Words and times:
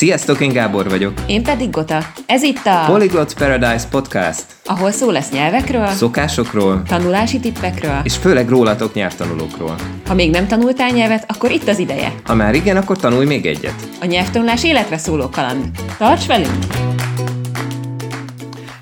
Sziasztok, 0.00 0.40
én 0.40 0.52
Gábor 0.52 0.88
vagyok. 0.88 1.12
Én 1.26 1.42
pedig 1.42 1.70
Gota. 1.70 1.98
Ez 2.26 2.42
itt 2.42 2.64
a 2.64 2.84
Polyglot 2.86 3.34
Paradise 3.34 3.88
Podcast. 3.90 4.44
Ahol 4.64 4.90
szó 4.90 5.10
lesz 5.10 5.30
nyelvekről, 5.30 5.86
Szokásokról 5.86 6.82
tanulási 6.86 7.40
tippekről. 7.40 8.00
és 8.02 8.16
főleg 8.16 8.48
rólatok 8.48 8.94
nyelvtanulókról. 8.94 9.74
Ha 10.06 10.14
még 10.14 10.30
nem 10.30 10.46
tanultál 10.46 10.90
nyelvet, 10.90 11.24
akkor 11.30 11.50
itt 11.50 11.68
az 11.68 11.78
ideje. 11.78 12.12
Ha 12.24 12.34
már 12.34 12.54
igen, 12.54 12.76
akkor 12.76 12.96
tanulj 12.96 13.26
még 13.26 13.46
egyet. 13.46 13.74
A 14.00 14.04
nyelvtanulás 14.04 14.64
életre 14.64 14.98
szóló 14.98 15.28
kaland. 15.28 15.64
Tarts 15.98 16.26
velünk! 16.26 16.64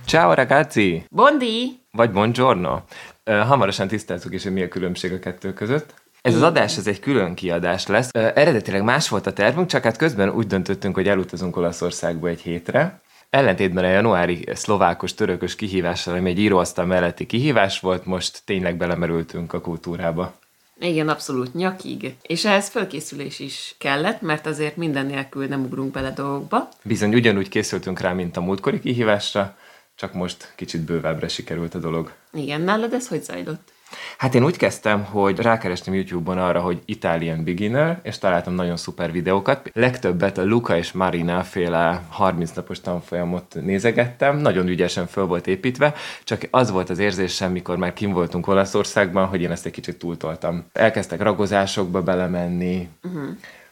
Ciao 0.07 0.35
ragazzi! 0.35 1.03
Bondi! 1.11 1.81
Vagy 1.91 2.11
buongiorno. 2.11 2.79
Hamarosan 3.25 3.89
tisztázzuk 3.89 4.35
is, 4.35 4.43
hogy 4.43 4.53
mi 4.53 4.63
a 4.63 4.69
különbség 4.69 5.13
a 5.13 5.19
kettő 5.19 5.53
között. 5.53 5.95
Ez 6.29 6.35
az 6.35 6.43
adás, 6.43 6.77
ez 6.77 6.87
egy 6.87 7.01
külön 7.01 7.35
kiadás 7.35 7.87
lesz. 7.87 8.09
Eredetileg 8.13 8.83
más 8.83 9.09
volt 9.09 9.27
a 9.27 9.33
tervünk, 9.33 9.69
csak 9.69 9.83
hát 9.83 9.97
közben 9.97 10.31
úgy 10.31 10.47
döntöttünk, 10.47 10.95
hogy 10.95 11.09
elutazunk 11.09 11.57
Olaszországba 11.57 12.29
egy 12.29 12.41
hétre. 12.41 13.01
Ellentétben 13.31 13.85
a 13.85 13.89
januári 13.89 14.49
szlovákos, 14.55 15.15
törökös 15.15 15.57
kihívással, 15.57 16.17
ami 16.17 16.31
egy 16.31 16.39
íróasztal 16.39 16.85
melletti 16.85 17.27
kihívás 17.27 17.81
volt, 17.81 18.05
most 18.05 18.43
tényleg 18.45 18.77
belemerültünk 18.77 19.53
a 19.53 19.61
kultúrába. 19.61 20.35
Igen, 20.81 21.09
abszolút 21.09 21.55
nyakig. 21.55 22.15
És 22.23 22.45
ehhez 22.45 22.69
fölkészülés 22.69 23.39
is 23.39 23.75
kellett, 23.79 24.21
mert 24.21 24.47
azért 24.47 24.77
minden 24.77 25.07
nélkül 25.07 25.47
nem 25.47 25.65
ugrunk 25.65 25.93
bele 25.93 26.11
dolgokba. 26.11 26.69
Bizony 26.83 27.15
ugyanúgy 27.15 27.49
készültünk 27.49 28.01
rá, 28.01 28.13
mint 28.13 28.37
a 28.37 28.41
múltkori 28.41 28.81
kihívásra, 28.81 29.57
csak 29.95 30.13
most 30.13 30.53
kicsit 30.57 30.81
bővebbre 30.81 31.29
sikerült 31.29 31.75
a 31.75 31.79
dolog. 31.79 32.13
Igen, 32.33 32.61
nálad 32.61 32.93
ez 32.93 33.09
hogy 33.09 33.23
zajlott? 33.23 33.73
Hát 34.19 34.35
én 34.35 34.45
úgy 34.45 34.57
kezdtem, 34.57 35.05
hogy 35.05 35.39
rákerestem 35.39 35.95
YouTube-on 35.95 36.39
arra, 36.39 36.61
hogy 36.61 36.83
Italian 36.85 37.45
Beginner, 37.45 38.01
és 38.03 38.19
találtam 38.19 38.55
nagyon 38.55 38.77
szuper 38.77 39.13
videókat. 39.13 39.71
Legtöbbet 39.75 40.39
a 40.39 40.45
Luca 40.45 40.77
és 40.77 40.93
Marina 40.93 41.43
féle 41.43 42.03
30 42.09 42.51
napos 42.51 42.81
tanfolyamot 42.81 43.55
nézegettem, 43.61 44.37
nagyon 44.37 44.69
ügyesen 44.69 45.07
föl 45.07 45.27
volt 45.27 45.47
építve, 45.47 45.95
csak 46.25 46.49
az 46.51 46.71
volt 46.71 46.91
az 46.91 46.99
érzésem, 46.99 47.53
mikor 47.53 47.77
már 47.77 47.93
kim 47.93 48.13
voltunk 48.13 48.47
Olaszországban, 48.47 49.27
hogy 49.27 49.41
én 49.41 49.51
ezt 49.51 49.67
egy 49.67 49.73
kicsit 49.73 49.99
túltoltam. 49.99 50.65
Elkezdtek 50.73 51.23
ragozásokba 51.23 52.03
belemenni, 52.03 52.89
uh-huh. 53.03 53.29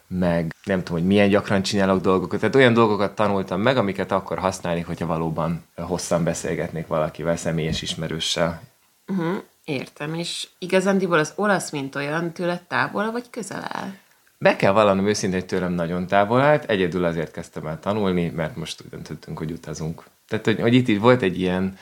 meg 0.07 0.55
nem 0.63 0.83
tudom, 0.83 0.99
hogy 0.99 1.07
milyen 1.07 1.29
gyakran 1.29 1.61
csinálok 1.61 2.01
dolgokat. 2.01 2.39
Tehát 2.39 2.55
olyan 2.55 2.73
dolgokat 2.73 3.15
tanultam 3.15 3.61
meg, 3.61 3.77
amiket 3.77 4.11
akkor 4.11 4.37
használnék, 4.39 4.85
hogyha 4.85 5.05
valóban 5.05 5.63
hosszan 5.75 6.23
beszélgetnék 6.23 6.87
valakivel, 6.87 7.35
személyes 7.35 7.81
ismerőssel. 7.81 8.61
Uh-huh. 9.07 9.37
Értem, 9.67 10.13
és 10.13 10.47
igazándiból 10.59 11.19
az 11.19 11.33
olasz, 11.35 11.71
mint 11.71 11.95
olyan, 11.95 12.31
tőle 12.31 12.61
távol 12.67 13.11
vagy 13.11 13.29
közel 13.29 13.67
áll? 13.69 13.89
Be 14.37 14.55
kell 14.55 14.71
vallanom 14.71 15.07
őszintén, 15.07 15.39
hogy 15.39 15.47
tőlem 15.47 15.73
nagyon 15.73 16.07
távol 16.07 16.41
állt, 16.41 16.69
egyedül 16.69 17.03
azért 17.03 17.31
kezdtem 17.31 17.67
el 17.67 17.79
tanulni, 17.79 18.29
mert 18.29 18.55
most 18.55 18.81
úgy 18.81 18.89
döntöttünk, 18.89 19.37
hogy 19.37 19.51
utazunk. 19.51 20.03
Tehát, 20.27 20.45
hogy, 20.45 20.59
hogy 20.59 20.73
itt 20.73 20.87
így 20.87 20.99
volt 20.99 21.21
egy 21.21 21.39
ilyen, 21.39 21.77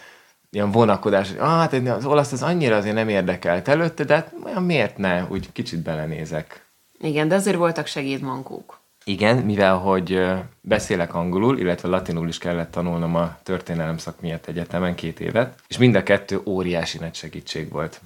ilyen 0.50 0.72
vonakodás, 0.72 1.30
hogy 1.30 1.38
ah, 1.38 1.48
hát 1.48 1.74
az 1.74 2.06
olasz 2.06 2.32
az 2.32 2.44
annyira 2.44 2.76
azért 2.76 2.96
nem 2.96 3.10
érdekelt 3.10 3.68
előtte, 3.68 4.04
de 4.04 4.14
hát 4.14 4.34
olyan 4.44 4.64
miért 4.64 4.98
ne, 4.98 5.24
úgy 5.24 5.52
kicsit 5.52 5.80
belenézek. 5.80 6.66
Igen, 7.00 7.28
de 7.28 7.36
azért 7.36 7.58
voltak 7.58 7.88
segédmankók. 7.88 8.80
Igen, 9.08 9.38
mivel 9.38 9.78
hogy 9.78 10.22
beszélek 10.62 11.14
angolul, 11.14 11.60
illetve 11.60 11.88
latinul 11.88 12.28
is 12.28 12.38
kellett 12.38 12.72
tanulnom 12.72 13.16
a 13.16 13.38
történelem 13.44 13.98
szak 13.98 14.22
miatt 14.22 14.46
egyetemen 14.46 14.96
két 14.96 15.20
évet, 15.20 15.60
és 15.68 15.78
mind 15.78 15.96
a 15.96 16.04
kettő 16.04 16.42
óriási 16.46 16.98
nagy 16.98 17.16
segítség 17.16 17.70
volt. 17.70 18.02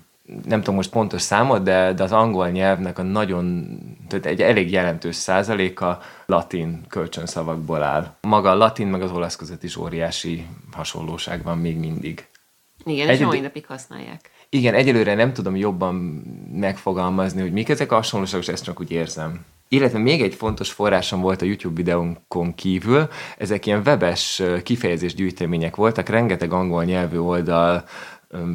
Nem 0.46 0.60
tudom 0.60 0.76
most 0.76 0.90
pontos 0.90 1.22
számot, 1.22 1.64
de, 1.64 1.94
de 1.94 2.04
az 2.04 2.12
angol 2.12 2.50
nyelvnek 2.50 3.00
a 3.00 3.02
nagyon, 3.02 3.78
tehát 4.08 4.26
egy 4.26 4.42
elég 4.42 4.72
jelentős 4.72 5.16
százaléka 5.16 6.02
latin 6.26 6.86
kölcsönszavakból 6.88 7.84
áll. 7.84 8.16
Maga 8.22 8.50
a 8.50 8.56
latin 8.56 8.88
meg 8.88 9.02
az 9.02 9.12
olasz 9.12 9.36
között 9.36 9.64
is 9.64 9.76
óriási 9.76 10.46
hasonlóság 10.72 11.44
van 11.44 11.58
még 11.58 11.78
mindig. 11.78 12.28
Igen, 12.86 13.08
és 13.08 13.14
Egyed- 13.14 13.28
mai 13.28 13.40
napig 13.40 13.66
használják. 13.66 14.32
Igen, 14.50 14.74
egyelőre 14.74 15.16
nem 15.16 15.34
tudom 15.34 15.56
jobban 15.56 15.96
megfogalmazni, 16.54 17.42
hogy 17.42 17.52
mik 17.52 17.70
ezek 17.70 17.92
a 17.92 17.96
hasonlóságok, 17.96 18.46
és 18.46 18.52
ezt 18.54 18.64
csak 18.64 18.80
úgy 18.80 18.92
érzem. 18.92 19.46
Illetve 19.72 20.00
még 20.00 20.22
egy 20.22 20.34
fontos 20.34 20.72
forrásom 20.72 21.22
volt 21.22 21.42
a 21.42 21.46
YouTube 21.46 21.76
videónkon 21.76 22.56
kívül, 22.56 23.08
ezek 23.38 23.66
ilyen 23.66 23.82
webes 23.86 24.40
ö, 24.40 24.62
kifejezésgyűjtemények 24.62 25.76
voltak, 25.76 26.10
rengeteg 26.10 26.54
angol 26.54 26.84
nyelvű 26.84 27.18
oldal 27.18 27.84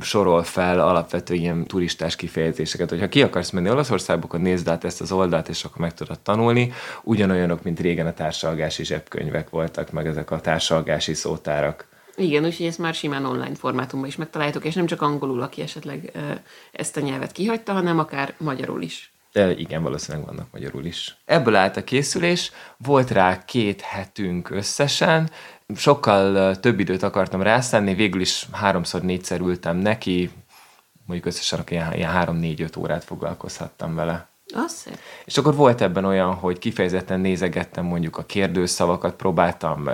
sorol 0.00 0.42
fel 0.42 0.80
alapvető 0.80 1.34
ilyen 1.34 1.64
turistás 1.66 2.16
kifejezéseket. 2.16 2.90
Hogyha 2.90 3.08
ki 3.08 3.22
akarsz 3.22 3.50
menni 3.50 3.70
Olaszországba, 3.70 4.24
akkor 4.24 4.40
nézd 4.40 4.68
át 4.68 4.84
ezt 4.84 5.00
az 5.00 5.12
oldalt, 5.12 5.48
és 5.48 5.64
akkor 5.64 5.80
meg 5.80 5.94
tudod 5.94 6.20
tanulni. 6.20 6.72
Ugyanolyanok, 7.02 7.62
mint 7.62 7.80
régen 7.80 8.06
a 8.06 8.12
társalgási 8.12 8.84
zsebkönyvek 8.84 9.50
voltak, 9.50 9.90
meg 9.90 10.06
ezek 10.06 10.30
a 10.30 10.40
társalgási 10.40 11.14
szótárak. 11.14 11.86
Igen, 12.16 12.44
úgyhogy 12.44 12.66
ezt 12.66 12.78
már 12.78 12.94
simán 12.94 13.24
online 13.24 13.54
formátumban 13.54 14.08
is 14.08 14.16
megtaláljátok, 14.16 14.64
és 14.64 14.74
nem 14.74 14.86
csak 14.86 15.02
angolul, 15.02 15.40
aki 15.40 15.62
esetleg 15.62 16.12
ezt 16.72 16.96
a 16.96 17.00
nyelvet 17.00 17.32
kihagyta, 17.32 17.72
hanem 17.72 17.98
akár 17.98 18.34
magyarul 18.38 18.82
is. 18.82 19.13
De 19.34 19.54
igen, 19.54 19.82
valószínűleg 19.82 20.26
vannak 20.26 20.46
magyarul 20.52 20.84
is. 20.84 21.16
Ebből 21.24 21.54
állt 21.54 21.76
a 21.76 21.84
készülés, 21.84 22.52
volt 22.76 23.10
rá 23.10 23.44
két 23.44 23.80
hetünk 23.80 24.50
összesen, 24.50 25.30
sokkal 25.76 26.56
több 26.60 26.80
időt 26.80 27.02
akartam 27.02 27.42
rászánni, 27.42 27.94
végül 27.94 28.20
is 28.20 28.46
háromszor, 28.52 29.02
négyszer 29.02 29.40
ültem 29.40 29.76
neki, 29.76 30.30
mondjuk 31.06 31.28
összesen 31.28 31.64
ilyen, 31.68 31.92
ilyen 31.92 32.10
három-négy-öt 32.10 32.76
órát 32.76 33.04
foglalkozhattam 33.04 33.94
vele. 33.94 34.28
Az. 34.54 34.86
És 35.24 35.38
akkor 35.38 35.54
volt 35.54 35.80
ebben 35.80 36.04
olyan, 36.04 36.34
hogy 36.34 36.58
kifejezetten 36.58 37.20
nézegettem 37.20 37.84
mondjuk 37.84 38.16
a 38.16 38.24
kérdőszavakat, 38.24 39.14
próbáltam 39.14 39.90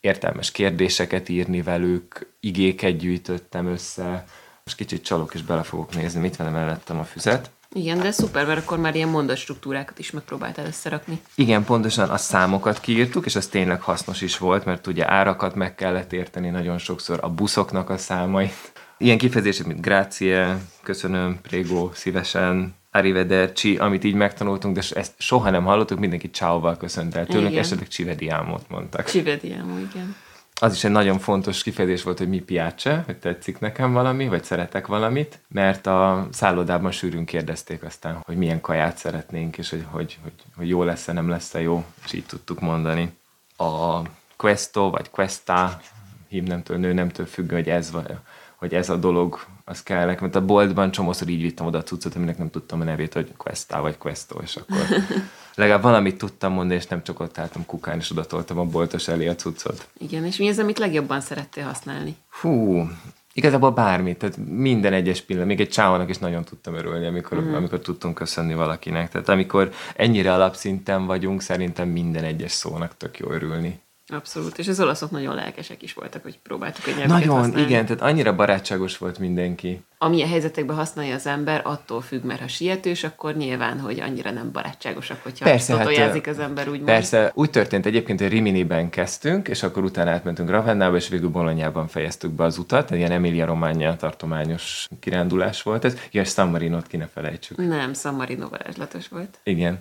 értelmes 0.00 0.50
kérdéseket 0.50 1.28
írni 1.28 1.62
velük, 1.62 2.32
igéket 2.40 2.96
gyűjtöttem 2.96 3.66
össze. 3.66 4.24
Most 4.64 4.76
kicsit 4.76 5.04
csalok 5.04 5.34
és 5.34 5.42
bele 5.42 5.62
fogok 5.62 5.94
nézni, 5.94 6.20
mit 6.20 6.36
van 6.36 6.52
mellettem 6.52 6.98
a 6.98 7.04
füzet. 7.04 7.50
Igen, 7.74 7.98
de 7.98 8.10
szuper, 8.10 8.46
mert 8.46 8.60
akkor 8.60 8.78
már 8.78 8.94
ilyen 8.94 9.08
mondatstruktúrákat 9.08 9.98
is 9.98 10.10
megpróbáltál 10.10 10.66
összerakni. 10.66 11.20
Igen, 11.34 11.64
pontosan 11.64 12.08
a 12.08 12.16
számokat 12.16 12.80
kiírtuk, 12.80 13.26
és 13.26 13.36
az 13.36 13.46
tényleg 13.46 13.80
hasznos 13.82 14.20
is 14.22 14.38
volt, 14.38 14.64
mert 14.64 14.86
ugye 14.86 15.10
árakat 15.10 15.54
meg 15.54 15.74
kellett 15.74 16.12
érteni 16.12 16.48
nagyon 16.48 16.78
sokszor, 16.78 17.18
a 17.22 17.28
buszoknak 17.28 17.90
a 17.90 17.96
számait. 17.96 18.72
Ilyen 18.98 19.18
kifejezések, 19.18 19.66
mint 19.66 19.80
grazie, 19.80 20.58
köszönöm, 20.82 21.38
prego, 21.42 21.90
szívesen, 21.94 22.74
arrivederci, 22.90 23.76
amit 23.76 24.04
így 24.04 24.14
megtanultunk, 24.14 24.74
de 24.74 24.82
ezt 24.94 25.12
soha 25.18 25.50
nem 25.50 25.64
hallottuk, 25.64 25.98
mindenki 25.98 26.30
ciao-val 26.30 26.76
köszönt 26.76 27.14
el 27.14 27.26
tőlünk, 27.26 27.50
Igen. 27.50 27.62
esetleg 27.62 27.88
csivediámot 27.88 28.68
mondtak. 28.68 29.04
Csivediámú, 29.04 29.78
igen. 29.92 30.16
Az 30.62 30.74
is 30.74 30.84
egy 30.84 30.90
nagyon 30.90 31.18
fontos 31.18 31.62
kifejezés 31.62 32.02
volt, 32.02 32.18
hogy 32.18 32.28
mi 32.28 32.38
piace, 32.38 33.02
hogy 33.06 33.16
tetszik 33.16 33.58
nekem 33.58 33.92
valami, 33.92 34.28
vagy 34.28 34.44
szeretek 34.44 34.86
valamit, 34.86 35.40
mert 35.48 35.86
a 35.86 36.28
szállodában 36.32 36.90
sűrűn 36.90 37.24
kérdezték 37.24 37.82
aztán, 37.82 38.22
hogy 38.24 38.36
milyen 38.36 38.60
kaját 38.60 38.96
szeretnénk, 38.96 39.58
és 39.58 39.70
hogy, 39.70 39.84
hogy, 39.90 40.18
hogy, 40.22 40.32
hogy 40.56 40.68
jó 40.68 40.82
lesz-e, 40.82 41.12
nem 41.12 41.28
lesz-e 41.28 41.60
jó, 41.60 41.84
és 42.04 42.12
így 42.12 42.24
tudtuk 42.26 42.60
mondani. 42.60 43.12
A 43.56 44.00
questo, 44.36 44.90
vagy 44.90 45.10
questa, 45.10 45.80
hímnemtől, 46.28 46.76
nőnemtől 46.76 47.26
függő, 47.26 47.54
hogy 47.54 47.68
ez, 47.68 47.90
vagy, 47.90 48.16
hogy 48.56 48.74
ez 48.74 48.88
a 48.88 48.96
dolog, 48.96 49.40
az 49.70 49.82
kell 49.82 50.06
nekem. 50.06 50.22
Mert 50.22 50.34
a 50.34 50.44
boltban 50.44 50.90
csomószor 50.90 51.28
így 51.28 51.42
vittem 51.42 51.66
oda 51.66 51.78
a 51.78 51.82
cuccot, 51.82 52.14
aminek 52.14 52.38
nem 52.38 52.50
tudtam 52.50 52.80
a 52.80 52.84
nevét, 52.84 53.12
hogy 53.12 53.32
questa, 53.36 53.80
vagy 53.80 53.98
questo, 53.98 54.38
és 54.42 54.56
akkor 54.56 54.78
legalább 55.54 55.82
valamit 55.82 56.18
tudtam 56.18 56.52
mondani, 56.52 56.80
és 56.80 56.86
nem 56.86 57.02
csak 57.02 57.20
ott 57.20 57.38
álltam 57.38 57.66
kukán, 57.66 57.98
és 57.98 58.10
oda 58.10 58.24
toltam 58.24 58.58
a 58.58 58.64
boltos 58.64 59.08
elé 59.08 59.26
a 59.26 59.34
cuccot. 59.34 59.88
Igen, 59.98 60.24
és 60.24 60.36
mi 60.36 60.48
az, 60.48 60.58
amit 60.58 60.78
legjobban 60.78 61.20
szerettél 61.20 61.64
használni? 61.64 62.16
Hú, 62.40 62.86
igazából 63.32 63.70
bármit, 63.70 64.18
tehát 64.18 64.36
minden 64.36 64.92
egyes 64.92 65.20
pillanat, 65.20 65.48
még 65.48 65.60
egy 65.60 65.68
csáónak 65.68 66.08
is 66.08 66.18
nagyon 66.18 66.44
tudtam 66.44 66.74
örülni, 66.74 67.06
amikor, 67.06 67.38
uh-huh. 67.38 67.56
amikor 67.56 67.78
tudtunk 67.78 68.14
köszönni 68.14 68.54
valakinek. 68.54 69.10
Tehát 69.10 69.28
amikor 69.28 69.72
ennyire 69.96 70.34
alapszinten 70.34 71.06
vagyunk, 71.06 71.40
szerintem 71.40 71.88
minden 71.88 72.24
egyes 72.24 72.52
szónak 72.52 72.96
tök 72.96 73.18
jó 73.18 73.30
örülni. 73.30 73.80
Abszolút, 74.12 74.58
és 74.58 74.68
az 74.68 74.80
olaszok 74.80 75.10
nagyon 75.10 75.34
lelkesek 75.34 75.82
is 75.82 75.92
voltak, 75.92 76.22
hogy 76.22 76.38
próbáltuk 76.42 76.86
nyelveket 76.86 77.08
Nagyon, 77.08 77.36
használni. 77.36 77.66
igen, 77.66 77.86
tehát 77.86 78.02
annyira 78.02 78.34
barátságos 78.34 78.98
volt 78.98 79.18
mindenki. 79.18 79.84
Amilyen 79.98 80.28
helyzetekben 80.28 80.76
használja 80.76 81.14
az 81.14 81.26
ember, 81.26 81.60
attól 81.64 82.00
függ, 82.00 82.22
mert 82.24 82.40
ha 82.40 82.48
sietős, 82.48 83.04
akkor 83.04 83.36
nyilván, 83.36 83.80
hogy 83.80 84.00
annyira 84.00 84.30
nem 84.30 84.52
barátságosak, 84.52 85.22
hogyha 85.22 85.44
Persze, 85.44 85.76
hát, 85.76 86.26
az 86.26 86.38
ember, 86.38 86.68
úgymond. 86.68 86.84
Persze, 86.84 87.30
úgy 87.34 87.50
történt 87.50 87.86
egyébként, 87.86 88.20
hogy 88.20 88.28
Riminiben 88.28 88.90
kezdtünk, 88.90 89.48
és 89.48 89.62
akkor 89.62 89.84
utána 89.84 90.10
átmentünk 90.10 90.50
Ravennába, 90.50 90.96
és 90.96 91.08
végül 91.08 91.28
Bolonyában 91.28 91.88
fejeztük 91.88 92.30
be 92.30 92.44
az 92.44 92.58
utat, 92.58 92.90
egy 92.90 92.98
ilyen 92.98 93.10
Emilia 93.10 93.46
Romagna 93.46 93.96
tartományos 93.96 94.86
kirándulás 95.00 95.62
volt 95.62 95.84
ez. 95.84 95.96
Ja, 96.10 96.20
és 96.20 96.28
San 96.28 96.48
Marinot 96.48 96.86
ki 96.86 96.96
ne 96.96 97.06
felejtsük. 97.06 97.56
Nem, 97.56 97.94
San 97.94 98.14
Marino 98.14 98.48
varázslatos 98.48 99.08
volt. 99.08 99.38
Igen. 99.42 99.80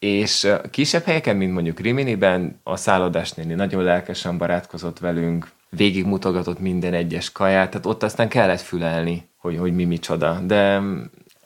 És 0.00 0.52
kisebb 0.70 1.04
helyeken, 1.04 1.36
mint 1.36 1.52
mondjuk 1.52 1.80
Riminiben, 1.80 2.60
a 2.62 2.76
szállodás 2.76 3.32
néni 3.32 3.54
nagyon 3.54 3.82
lelkesen 3.82 4.38
barátkozott 4.38 4.98
velünk, 4.98 5.50
végigmutogatott 5.70 6.58
minden 6.58 6.94
egyes 6.94 7.32
kaját, 7.32 7.70
tehát 7.70 7.86
ott 7.86 8.02
aztán 8.02 8.28
kellett 8.28 8.60
fülelni, 8.60 9.28
hogy, 9.36 9.58
hogy 9.58 9.74
mi 9.74 9.84
micsoda. 9.84 10.40
De 10.46 10.80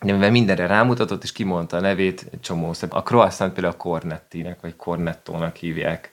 mivel 0.01 0.31
mindenre 0.31 0.67
rámutatott, 0.67 1.23
és 1.23 1.33
kimondta 1.33 1.77
a 1.77 1.81
nevét, 1.81 2.27
egy 2.33 2.41
csomó 2.41 2.73
szép. 2.73 2.93
A 2.93 3.03
croissant 3.03 3.53
például 3.53 3.75
a 3.75 3.77
cornettinek, 3.77 4.61
vagy 4.61 4.77
cornettónak 4.77 5.57
hívják. 5.57 6.13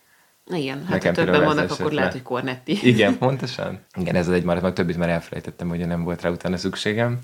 Igen, 0.53 0.79
hát 0.79 0.89
Nekem 0.89 1.13
ha 1.15 1.23
többen 1.23 1.43
vannak, 1.43 1.63
esett 1.63 1.79
akkor 1.79 1.91
le. 1.91 1.97
lehet, 1.97 2.11
hogy 2.11 2.21
Cornetti. 2.21 2.87
Igen, 2.87 3.17
pontosan. 3.27 3.79
Igen, 3.99 4.15
ez 4.15 4.27
az 4.27 4.33
egy 4.33 4.43
maradt, 4.43 4.63
meg 4.63 4.73
többit 4.73 4.97
már 4.97 5.09
elfelejtettem, 5.09 5.69
hogy 5.69 5.87
nem 5.87 6.03
volt 6.03 6.21
rá 6.21 6.29
utána 6.29 6.57
szükségem. 6.57 7.19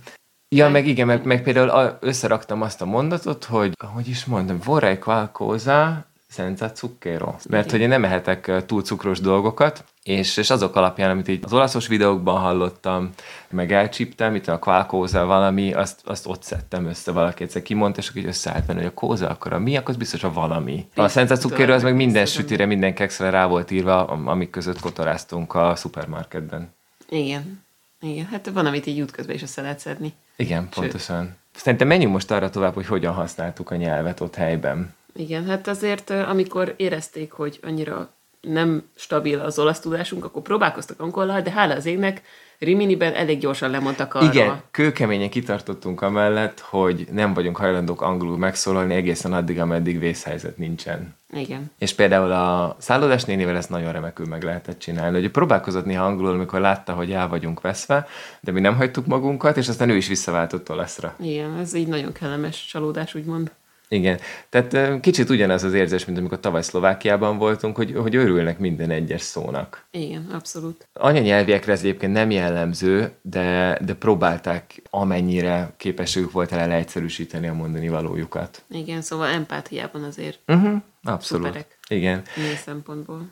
Ja, 0.50 0.70
meg 0.70 0.88
igen, 0.88 1.08
meg, 1.08 1.26
meg 1.26 1.44
például 1.44 1.70
a- 1.70 1.98
összeraktam 2.02 2.62
azt 2.62 2.82
a 2.82 2.86
mondatot, 2.86 3.44
hogy, 3.44 3.74
hogy 3.94 4.08
is 4.08 4.26
mondom, 4.26 4.60
vorrei 4.64 4.98
qualcosa 4.98 6.06
senza 6.30 6.72
zucchero. 6.76 7.36
Mert 7.50 7.72
hogy 7.72 7.80
én 7.80 7.88
nem 7.88 8.04
ehetek 8.04 8.52
túl 8.66 8.82
cukros 8.82 9.20
dolgokat, 9.20 9.84
és, 10.04 10.38
és 10.38 10.50
azok 10.50 10.76
alapján, 10.76 11.10
amit 11.10 11.28
így 11.28 11.44
az 11.44 11.54
olaszos 11.54 11.88
videókban 11.88 12.40
hallottam, 12.40 13.10
meg 13.50 13.72
elcsíptem, 13.72 14.36
itt 14.36 14.48
a 14.48 14.60
qualcosa 14.60 15.26
valami, 15.26 15.74
azt, 15.74 16.00
azt 16.06 16.28
ott 16.28 16.44
szedtem 16.44 16.86
össze 16.86 17.12
valaki 17.12 17.44
egyszer 17.44 17.62
kimondta, 17.62 18.00
és 18.00 18.10
akkor 18.10 18.22
így 18.22 18.28
összeállt 18.28 18.66
benne, 18.66 18.80
hogy 18.80 18.88
a 18.88 18.94
kóza, 18.94 19.30
akkor 19.30 19.54
a 19.54 19.60
mi, 19.60 19.78
akkor 19.78 19.90
az 19.90 19.96
biztos 19.98 20.24
a 20.24 20.34
valami. 20.34 20.88
A 20.96 21.08
senza 21.08 21.36
zucchero 21.36 21.74
az 21.74 21.84
meg 21.84 21.96
minden 21.96 22.26
sütire, 22.26 22.66
minden 22.66 22.94
kekszre 22.94 23.30
rá 23.30 23.46
volt 23.46 23.72
írva, 23.72 24.06
am- 24.08 24.28
amik 24.28 24.50
között 24.50 24.80
kotoráztunk 24.80 25.56
a 25.56 25.76
szupermarketben. 25.76 26.74
Igen. 27.10 27.66
Igen, 28.02 28.26
hát 28.26 28.50
van, 28.50 28.66
amit 28.66 28.86
így 28.86 29.02
útközben 29.02 29.36
is 29.36 29.42
össze 29.42 29.62
lehet 29.62 29.80
szedni. 29.80 30.14
Igen, 30.36 30.70
pontosan. 30.70 31.36
Szerintem 31.56 31.88
menjünk 31.88 32.14
most 32.14 32.32
arra 32.32 32.50
tovább, 32.50 32.74
hogy 32.74 32.86
hogyan 32.86 33.14
használtuk 33.14 33.72
a 33.72 33.76
nyelvet 33.76 34.20
ott 34.20 34.36
helyben. 34.36 34.96
Igen, 35.14 35.46
hát 35.46 35.68
azért, 35.68 36.10
amikor 36.10 36.74
érezték, 36.78 37.32
hogy 37.32 37.60
annyira 37.62 38.14
nem 38.42 38.90
stabil 38.96 39.40
az 39.40 39.60
olasz 39.60 39.80
tudásunk, 39.80 40.26
akkor 40.26 40.42
próbálkoztak 40.42 41.00
angollal, 41.00 41.42
de 41.42 41.52
hála 41.52 41.76
az 41.76 41.86
égnek, 41.86 42.22
Riminiben 42.60 43.14
elég 43.14 43.40
gyorsan 43.40 43.70
lemondtak 43.70 44.14
arra. 44.14 44.26
Igen, 44.26 44.62
kőkeményen 44.72 45.30
kitartottunk 45.30 46.02
amellett, 46.02 46.60
hogy 46.60 47.08
nem 47.12 47.34
vagyunk 47.34 47.58
hajlandók 47.58 48.02
angolul 48.02 48.38
megszólalni 48.38 48.94
egészen 48.94 49.34
addig, 49.34 49.60
ameddig 49.60 50.00
vészhelyzet 50.00 50.58
nincsen. 50.58 51.16
Igen. 51.34 51.72
És 51.78 51.94
például 51.94 52.32
a 52.32 52.76
szállodás 52.80 53.24
nénivel 53.24 53.56
ezt 53.56 53.70
nagyon 53.70 53.92
remekül 53.92 54.26
meg 54.26 54.44
lehetett 54.44 54.80
csinálni. 54.80 55.20
Hogy 55.20 55.32
próbálkozott 55.32 55.86
néha 55.86 56.06
angolul, 56.06 56.34
amikor 56.34 56.60
látta, 56.60 56.94
hogy 56.94 57.12
el 57.12 57.28
vagyunk 57.28 57.62
veszve, 57.62 58.08
de 58.40 58.52
mi 58.52 58.60
nem 58.60 58.76
hagytuk 58.76 59.06
magunkat, 59.06 59.58
és 59.58 59.68
aztán 59.68 59.90
ő 59.90 59.96
is 59.96 60.08
visszaváltott 60.08 60.70
olaszra. 60.70 61.16
Igen, 61.20 61.58
ez 61.58 61.74
így 61.74 61.88
nagyon 61.88 62.12
kellemes 62.12 62.66
csalódás, 62.66 63.16
úgymond. 63.16 63.52
Igen, 63.90 64.20
tehát 64.50 65.00
kicsit 65.00 65.30
ugyanaz 65.30 65.64
az 65.64 65.74
érzés, 65.74 66.06
mint 66.06 66.18
amikor 66.18 66.40
tavaly 66.40 66.62
Szlovákiában 66.62 67.38
voltunk, 67.38 67.76
hogy, 67.76 67.94
hogy 67.96 68.16
örülnek 68.16 68.60
minden 68.60 68.90
egyes 68.90 69.22
szónak. 69.22 69.86
Igen, 69.92 70.30
abszolút. 70.34 70.88
Anyanyelviekre 70.94 71.72
ez 71.72 71.80
egyébként 71.80 72.14
nem 72.14 72.32
jellemző, 72.32 73.12
de, 73.22 73.80
de 73.86 73.94
próbálták 73.94 74.82
amennyire 74.90 75.74
képességük 75.78 76.32
volt 76.32 76.52
el 76.52 76.68
leegyszerűsíteni 76.68 77.48
a 77.48 77.54
mondani 77.54 77.90
valójukat. 77.90 78.64
Igen, 78.70 79.02
szóval 79.02 79.28
empátiában 79.28 80.04
azért 80.04 80.40
Uh-huh, 80.48 80.82
abszolút. 81.04 81.46
Szuperek. 81.46 81.78
Igen. 81.90 82.22
ilyen 82.38 82.56
szempontból. 82.56 83.30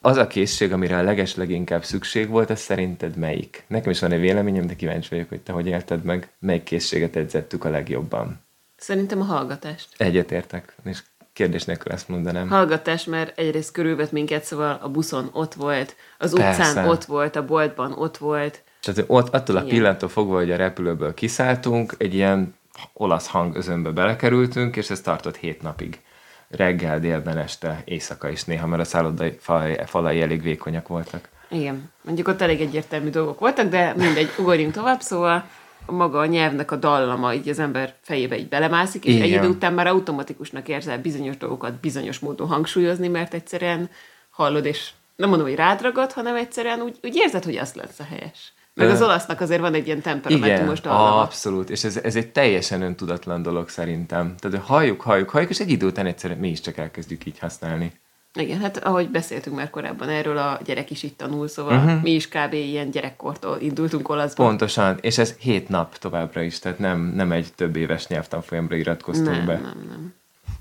Az 0.00 0.16
a 0.16 0.26
készség, 0.26 0.72
amire 0.72 0.98
a 0.98 1.02
leges 1.02 1.34
leginkább 1.34 1.84
szükség 1.84 2.28
volt, 2.28 2.50
ez 2.50 2.60
szerinted 2.60 3.16
melyik? 3.16 3.64
Nekem 3.66 3.90
is 3.90 4.00
van 4.00 4.12
egy 4.12 4.20
véleményem, 4.20 4.66
de 4.66 4.76
kíváncsi 4.76 5.08
vagyok, 5.10 5.28
hogy 5.28 5.40
te 5.40 5.52
hogy 5.52 5.66
élted 5.66 6.04
meg, 6.04 6.30
melyik 6.38 6.62
készséget 6.62 7.16
edzettük 7.16 7.64
a 7.64 7.70
legjobban. 7.70 8.40
Szerintem 8.82 9.20
a 9.20 9.24
hallgatást. 9.24 9.88
Egyetértek, 9.96 10.74
és 10.84 11.02
kérdés 11.32 11.64
nélkül 11.64 11.92
ezt 11.92 12.08
mondanám. 12.08 12.48
Hallgatás, 12.48 13.04
mert 13.04 13.38
egyrészt 13.38 13.72
körülvett 13.72 14.12
minket, 14.12 14.44
szóval 14.44 14.78
a 14.82 14.88
buszon 14.88 15.28
ott 15.32 15.54
volt, 15.54 15.96
az 16.18 16.34
Persze. 16.34 16.68
utcán 16.68 16.88
ott 16.88 17.04
volt, 17.04 17.36
a 17.36 17.44
boltban 17.44 17.92
ott 17.92 18.16
volt. 18.16 18.62
Tehát 18.80 19.04
ott 19.06 19.34
attól 19.34 19.56
a 19.56 19.62
pillanattól 19.62 20.08
fogva, 20.08 20.36
hogy 20.36 20.50
a 20.50 20.56
repülőből 20.56 21.14
kiszálltunk, 21.14 21.94
egy 21.98 22.14
ilyen 22.14 22.54
olasz 22.92 23.26
hangözönbe 23.26 23.90
belekerültünk, 23.90 24.76
és 24.76 24.90
ez 24.90 25.00
tartott 25.00 25.36
hét 25.36 25.62
napig. 25.62 26.00
Reggel, 26.48 27.00
délben, 27.00 27.38
este, 27.38 27.82
éjszaka 27.84 28.28
is 28.28 28.44
néha, 28.44 28.66
mert 28.66 28.82
a 28.82 28.84
szállodai 28.84 29.36
falai, 29.40 29.78
falai 29.86 30.20
elég 30.20 30.42
vékonyak 30.42 30.88
voltak. 30.88 31.28
Igen, 31.48 31.90
mondjuk 32.02 32.28
ott 32.28 32.40
elég 32.40 32.60
egyértelmű 32.60 33.10
dolgok 33.10 33.38
voltak, 33.38 33.68
de 33.68 33.94
mindegy, 33.96 34.30
ugorjunk 34.38 34.72
tovább, 34.72 35.00
szóval 35.00 35.44
maga 35.86 36.18
a 36.18 36.26
nyelvnek 36.26 36.70
a 36.70 36.76
dallama 36.76 37.34
így 37.34 37.48
az 37.48 37.58
ember 37.58 37.94
fejébe 38.00 38.38
így 38.38 38.48
belemászik, 38.48 39.04
és 39.04 39.14
Igen. 39.14 39.22
egy 39.24 39.32
idő 39.32 39.48
után 39.48 39.72
már 39.72 39.86
automatikusnak 39.86 40.68
érzel 40.68 40.98
bizonyos 40.98 41.36
dolgokat 41.36 41.80
bizonyos 41.80 42.18
módon 42.18 42.48
hangsúlyozni, 42.48 43.08
mert 43.08 43.34
egyszerűen 43.34 43.90
hallod, 44.30 44.64
és 44.64 44.90
nem 45.16 45.28
mondom, 45.28 45.46
hogy 45.46 45.56
rád 45.56 45.82
ragad, 45.82 46.12
hanem 46.12 46.34
egyszerűen 46.36 46.80
úgy, 46.80 46.96
úgy 47.02 47.16
érzed, 47.16 47.44
hogy 47.44 47.56
az 47.56 47.74
lesz 47.74 47.98
a 47.98 48.04
helyes. 48.04 48.52
Meg 48.74 48.88
az 48.88 49.02
olasznak 49.02 49.40
azért 49.40 49.60
van 49.60 49.74
egy 49.74 49.86
ilyen 49.86 49.98
Igen, 49.98 50.20
temperamentumos 50.20 50.80
dallama. 50.80 51.20
abszolút, 51.20 51.70
és 51.70 51.84
ez, 51.84 51.96
ez 51.96 52.16
egy 52.16 52.32
teljesen 52.32 52.82
öntudatlan 52.82 53.42
dolog 53.42 53.68
szerintem. 53.68 54.34
Tehát 54.36 54.58
halljuk, 54.66 55.00
halljuk, 55.00 55.30
halljuk, 55.30 55.50
és 55.50 55.60
egy 55.60 55.70
idő 55.70 55.86
után 55.86 56.06
egyszerűen 56.06 56.38
mi 56.38 56.48
is 56.48 56.60
csak 56.60 56.76
elkezdjük 56.76 57.26
így 57.26 57.38
használni. 57.38 57.92
Igen, 58.34 58.60
hát 58.60 58.76
ahogy 58.76 59.08
beszéltünk 59.08 59.56
már 59.56 59.70
korábban 59.70 60.08
erről, 60.08 60.36
a 60.36 60.60
gyerek 60.64 60.90
is 60.90 61.02
itt 61.02 61.16
tanul, 61.16 61.48
szóval 61.48 61.76
uh-huh. 61.76 62.02
mi 62.02 62.10
is 62.10 62.28
kb. 62.28 62.52
ilyen 62.52 62.90
gyerekkortól 62.90 63.58
indultunk 63.60 64.08
olaszba. 64.08 64.44
Pontosan, 64.44 64.98
és 65.00 65.18
ez 65.18 65.34
hét 65.38 65.68
nap 65.68 65.98
továbbra 65.98 66.42
is, 66.42 66.58
tehát 66.58 66.78
nem, 66.78 67.12
nem 67.14 67.32
egy 67.32 67.52
több 67.54 67.76
éves 67.76 68.06
nyelvtanfolyamra 68.06 68.76
iratkoztunk 68.76 69.36
nem, 69.36 69.46
be. 69.46 69.52
nem, 69.52 69.84
nem. 69.88 70.14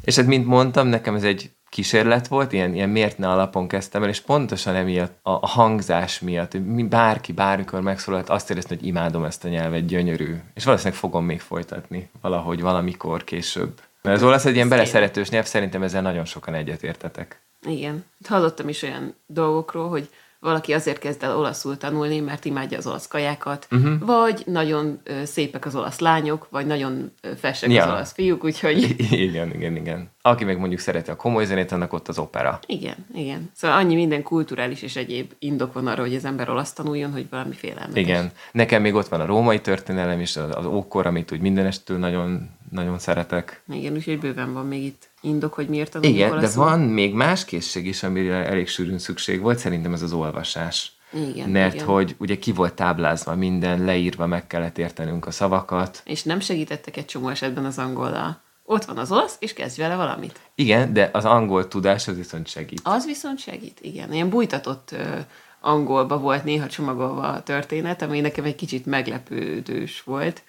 És 0.04 0.16
hát, 0.16 0.26
mint 0.26 0.46
mondtam, 0.46 0.88
nekem 0.88 1.16
ez 1.16 1.24
egy 1.24 1.52
kísérlet 1.70 2.28
volt, 2.28 2.54
ilyen, 2.54 2.74
ilyen 2.74 2.90
miért 2.90 3.18
ne 3.18 3.30
alapon 3.30 3.68
kezdtem 3.68 4.04
el, 4.04 4.10
és 4.10 4.20
pontosan 4.20 4.76
emiatt 4.76 5.20
a, 5.22 5.32
a 5.32 5.48
hangzás 5.48 6.20
miatt, 6.20 6.52
hogy 6.52 6.66
mi, 6.66 6.84
bárki 6.84 7.32
bármikor 7.34 7.82
megszólalt, 7.82 8.30
azt 8.30 8.50
éreztem, 8.50 8.78
hogy 8.78 8.88
imádom 8.88 9.24
ezt 9.24 9.46
a 9.46 9.48
nyelvet, 9.48 9.86
gyönyörű. 9.86 10.36
És 10.54 10.64
valószínűleg 10.64 11.00
fogom 11.00 11.26
még 11.26 11.40
folytatni 11.40 12.10
valahogy, 12.22 12.62
valamikor 12.62 13.24
később. 13.24 13.80
Mert 14.02 14.18
az 14.18 14.24
olasz 14.24 14.46
egy 14.46 14.56
ilyen 14.56 14.70
beleszeretős 14.70 15.30
nyelv, 15.30 15.46
szerintem 15.46 15.84
ezzel 15.84 16.02
nagyon 16.02 16.26
sokan 16.26 16.54
egyetértetek. 16.54 17.42
Igen. 17.66 18.04
Hallottam 18.28 18.70
is 18.70 18.82
olyan 18.82 19.16
dolgokról, 19.26 19.90
hogy 19.90 20.10
valaki 20.42 20.74
azért 20.74 21.00
kezd 21.00 21.24
el 21.24 21.38
olaszul 21.38 21.78
tanulni, 21.78 22.20
mert 22.20 22.46
imádja 22.46 22.78
az 22.78 22.88
olasz 22.88 23.08
kajákat, 23.08 23.68
uh-huh. 23.72 24.00
vagy 24.00 24.44
nagyon 24.46 25.02
szépek 25.24 25.66
az 25.66 25.76
olasz 25.76 26.00
lányok, 26.00 26.48
vagy 26.50 26.66
nagyon 26.66 27.12
ö, 27.22 27.32
felsek 27.36 27.72
Ja. 27.72 27.84
az 27.84 27.90
olasz 27.90 28.14
fiúk, 28.14 28.44
úgyhogy 28.44 28.96
igen, 29.28 29.54
igen, 29.54 29.76
igen. 29.76 30.10
Aki 30.22 30.44
meg 30.44 30.60
mondjuk 30.60 30.80
szereti 30.80 31.10
a 31.10 31.16
komoly 31.16 31.46
zenét, 31.46 31.72
annak 31.72 31.94
ott 31.94 32.08
az 32.08 32.18
opera. 32.18 32.60
igen, 32.66 32.96
igen. 33.14 33.52
Szóval 33.56 33.78
annyi 33.78 33.96
minden 33.96 34.24
kulturális 34.24 34.82
és 34.82 34.96
egyéb 34.96 35.32
indok 35.40 35.74
van 35.74 35.88
arra, 35.88 36.02
hogy 36.02 36.16
az 36.16 36.26
ember 36.26 36.50
olasz 36.50 36.74
tanuljon, 36.74 37.12
hogy 37.12 37.28
valami 37.30 37.54
félelmetes. 37.54 38.04
Igen. 38.04 38.32
Nekem 38.52 38.82
még 38.82 38.96
ott 38.96 39.08
van 39.08 39.22
a 39.22 39.26
római 39.26 39.62
történelem 39.62 40.20
is, 40.20 40.36
az, 40.38 40.56
az 40.56 40.66
ókor, 40.66 41.06
amit 41.06 41.32
úgy 41.32 41.42
mindenestől 41.42 41.98
nagyon, 41.98 42.50
nagyon 42.72 43.00
szeretek. 43.00 43.62
Igen, 43.74 43.94
úgyhogy 43.94 44.20
bőven 44.20 44.54
van 44.54 44.68
még 44.68 44.84
itt 44.84 45.10
indok, 45.22 45.54
hogy 45.54 45.68
miért 45.68 45.92
tanuljuk 45.92 46.16
Igen, 46.18 46.40
de 46.40 46.50
van 46.56 46.80
még 46.80 47.14
más 47.14 47.46
készség 47.46 47.86
is, 47.86 48.04
amire 48.04 48.46
elég 48.46 48.68
sűrűn 48.68 49.00
szükség 49.00 49.42
volt, 49.42 49.58
szerintem 49.58 49.94
ez 49.94 50.02
az 50.02 50.14
olvasás. 50.14 50.92
Igen, 51.14 51.50
Mert 51.50 51.74
igen. 51.74 51.86
hogy 51.86 52.16
ugye 52.18 52.38
ki 52.38 52.52
volt 52.52 52.74
táblázva 52.74 53.36
minden, 53.36 53.84
leírva 53.86 54.26
meg 54.26 54.48
kellett 54.48 54.78
értenünk 54.78 55.26
a 55.26 55.32
szavakat. 55.32 56.02
És 56.06 56.24
nem 56.24 56.40
segítettek 56.40 56.98
egy 56.98 57.06
csomó 57.06 57.30
esetben 57.30 57.66
az 57.66 57.78
angollal. 57.78 58.42
Ott 58.66 58.86
van 58.86 58.98
az 58.98 59.12
olasz, 59.12 59.36
és 59.40 59.54
kezdj 59.54 59.82
vele 59.82 59.96
valamit. 59.96 60.40
Igen, 60.56 60.94
de 60.94 61.10
az 61.14 61.26
angol 61.26 61.68
tudás 61.68 62.08
az 62.08 62.16
viszont 62.16 62.48
segít. 62.48 62.82
Az 62.84 63.06
viszont 63.06 63.40
segít, 63.40 63.80
igen. 63.82 64.14
Ilyen 64.14 64.30
bújtatott 64.30 64.92
ö, 64.92 65.18
angolba 65.60 66.18
volt 66.18 66.44
néha 66.44 66.68
csomagolva 66.68 67.28
a 67.28 67.44
történet, 67.44 68.02
ami 68.02 68.20
nekem 68.20 68.44
egy 68.44 68.56
kicsit 68.56 68.86
meglepődős 68.86 70.04
volt, 70.04 70.44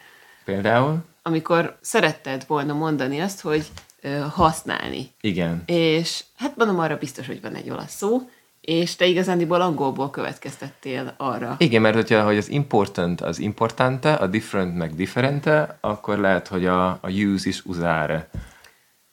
Például? 0.45 1.05
Amikor 1.23 1.79
szeretted 1.81 2.45
volna 2.47 2.73
mondani 2.73 3.21
azt, 3.21 3.41
hogy 3.41 3.67
ö, 4.00 4.19
használni. 4.31 5.11
Igen. 5.21 5.62
És 5.67 6.25
hát 6.37 6.57
mondom, 6.57 6.79
arra 6.79 6.97
biztos, 6.97 7.26
hogy 7.26 7.41
van 7.41 7.55
egy 7.55 7.71
olasz 7.71 7.97
szó, 7.97 8.21
és 8.61 8.97
te 8.97 9.07
igazándiból 9.07 9.61
angolból 9.61 10.11
következtettél 10.11 11.14
arra. 11.17 11.55
Igen, 11.59 11.83
mert 11.83 11.95
hogyha 11.95 12.25
hogy 12.25 12.37
az 12.37 12.49
important 12.49 13.21
az 13.21 13.38
importante, 13.38 14.12
a 14.12 14.26
different 14.26 14.76
meg 14.76 14.95
differente, 14.95 15.79
akkor 15.81 16.19
lehet, 16.19 16.49
hogy 16.49 16.67
a, 16.67 16.88
a 16.88 17.11
use 17.11 17.49
is 17.49 17.64
usare. 17.64 18.29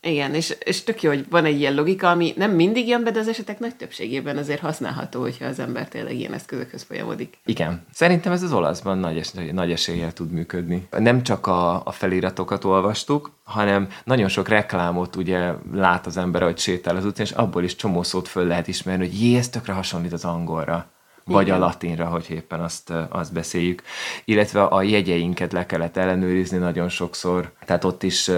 Igen, 0.01 0.33
és, 0.33 0.55
és 0.63 0.83
tök 0.83 1.01
jó, 1.01 1.09
hogy 1.09 1.25
van 1.29 1.45
egy 1.45 1.59
ilyen 1.59 1.75
logika, 1.75 2.09
ami 2.09 2.33
nem 2.37 2.51
mindig 2.51 2.87
jön 2.87 3.03
be, 3.03 3.11
de 3.11 3.19
az 3.19 3.27
esetek 3.27 3.59
nagy 3.59 3.75
többségében 3.75 4.37
azért 4.37 4.59
használható, 4.59 5.21
hogyha 5.21 5.45
az 5.45 5.59
ember 5.59 5.87
tényleg 5.87 6.15
ilyen 6.15 6.33
eszközökhöz 6.33 6.83
folyamodik. 6.83 7.37
Igen. 7.45 7.85
Szerintem 7.93 8.31
ez 8.31 8.43
az 8.43 8.53
olaszban 8.53 8.97
nagy, 8.97 9.17
es- 9.17 9.51
nagy 9.51 9.71
eséllyel 9.71 10.13
tud 10.13 10.31
működni. 10.31 10.87
Nem 10.97 11.23
csak 11.23 11.47
a, 11.47 11.85
a 11.85 11.91
feliratokat 11.91 12.63
olvastuk, 12.63 13.31
hanem 13.43 13.87
nagyon 14.03 14.27
sok 14.27 14.47
reklámot 14.47 15.15
ugye 15.15 15.51
lát 15.73 16.05
az 16.05 16.17
ember, 16.17 16.41
hogy 16.41 16.57
sétál 16.57 16.95
az 16.95 17.05
utcán, 17.05 17.25
és 17.25 17.31
abból 17.31 17.63
is 17.63 17.75
csomó 17.75 18.03
szót 18.03 18.27
föl 18.27 18.47
lehet 18.47 18.67
ismerni, 18.67 19.05
hogy 19.05 19.21
jé, 19.21 19.37
ez 19.37 19.49
tökre 19.49 19.73
hasonlít 19.73 20.13
az 20.13 20.25
angolra. 20.25 20.91
Vagy 21.23 21.47
Igen. 21.47 21.61
a 21.61 21.65
latinra, 21.65 22.05
hogy 22.05 22.25
éppen 22.29 22.59
azt, 22.59 22.93
azt 23.09 23.33
beszéljük. 23.33 23.81
Illetve 24.25 24.63
a 24.63 24.81
jegyeinket 24.81 25.51
le 25.51 25.65
kellett 25.65 25.97
ellenőrizni 25.97 26.57
nagyon 26.57 26.89
sokszor. 26.89 27.51
Tehát 27.65 27.83
ott 27.83 28.03
is 28.03 28.31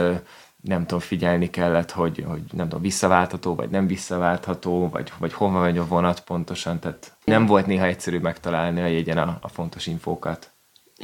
nem 0.61 0.81
tudom, 0.81 0.99
figyelni 0.99 1.49
kellett, 1.49 1.91
hogy, 1.91 2.23
hogy 2.27 2.41
nem 2.51 2.67
tudom, 2.67 2.81
visszaváltható, 2.81 3.55
vagy 3.55 3.69
nem 3.69 3.87
visszaváltható, 3.87 4.89
vagy, 4.89 5.11
vagy 5.19 5.33
hova 5.33 5.59
megy 5.59 5.77
a 5.77 5.87
vonat 5.87 6.19
pontosan, 6.19 6.79
tehát 6.79 7.17
nem 7.23 7.45
volt 7.45 7.65
néha 7.65 7.85
egyszerű 7.85 8.19
megtalálni 8.19 8.81
a 8.81 8.85
jegyen 8.85 9.17
a, 9.17 9.37
a 9.41 9.47
fontos 9.47 9.87
infókat. 9.87 10.51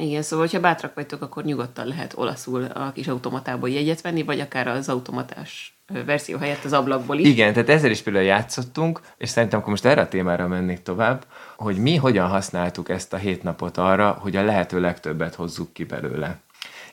Igen, 0.00 0.22
szóval, 0.22 0.44
hogyha 0.44 0.60
bátrak 0.60 0.94
vagytok, 0.94 1.22
akkor 1.22 1.44
nyugodtan 1.44 1.86
lehet 1.86 2.14
olaszul 2.16 2.64
a 2.64 2.92
kis 2.92 3.08
automatából 3.08 3.70
jegyet 3.70 4.00
venni, 4.00 4.22
vagy 4.22 4.40
akár 4.40 4.68
az 4.68 4.88
automatás 4.88 5.78
verzió 6.06 6.38
helyett 6.38 6.64
az 6.64 6.72
ablakból 6.72 7.18
is. 7.18 7.26
Igen, 7.26 7.52
tehát 7.52 7.68
ezzel 7.68 7.90
is 7.90 8.02
például 8.02 8.24
játszottunk, 8.24 9.00
és 9.16 9.28
szerintem 9.28 9.58
akkor 9.58 9.70
most 9.70 9.84
erre 9.84 10.00
a 10.00 10.08
témára 10.08 10.48
mennék 10.48 10.82
tovább, 10.82 11.26
hogy 11.56 11.76
mi 11.76 11.96
hogyan 11.96 12.28
használtuk 12.28 12.88
ezt 12.88 13.12
a 13.12 13.16
hét 13.16 13.42
napot 13.42 13.76
arra, 13.76 14.18
hogy 14.20 14.36
a 14.36 14.44
lehető 14.44 14.80
legtöbbet 14.80 15.34
hozzuk 15.34 15.72
ki 15.72 15.84
belőle. 15.84 16.38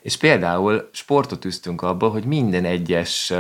És 0.06 0.18
például 0.18 0.90
sportot 0.92 1.46
üztünk 1.46 1.82
abból, 1.82 2.12
hogy 2.12 2.26
minden 2.26 2.66
egyes 2.66 3.34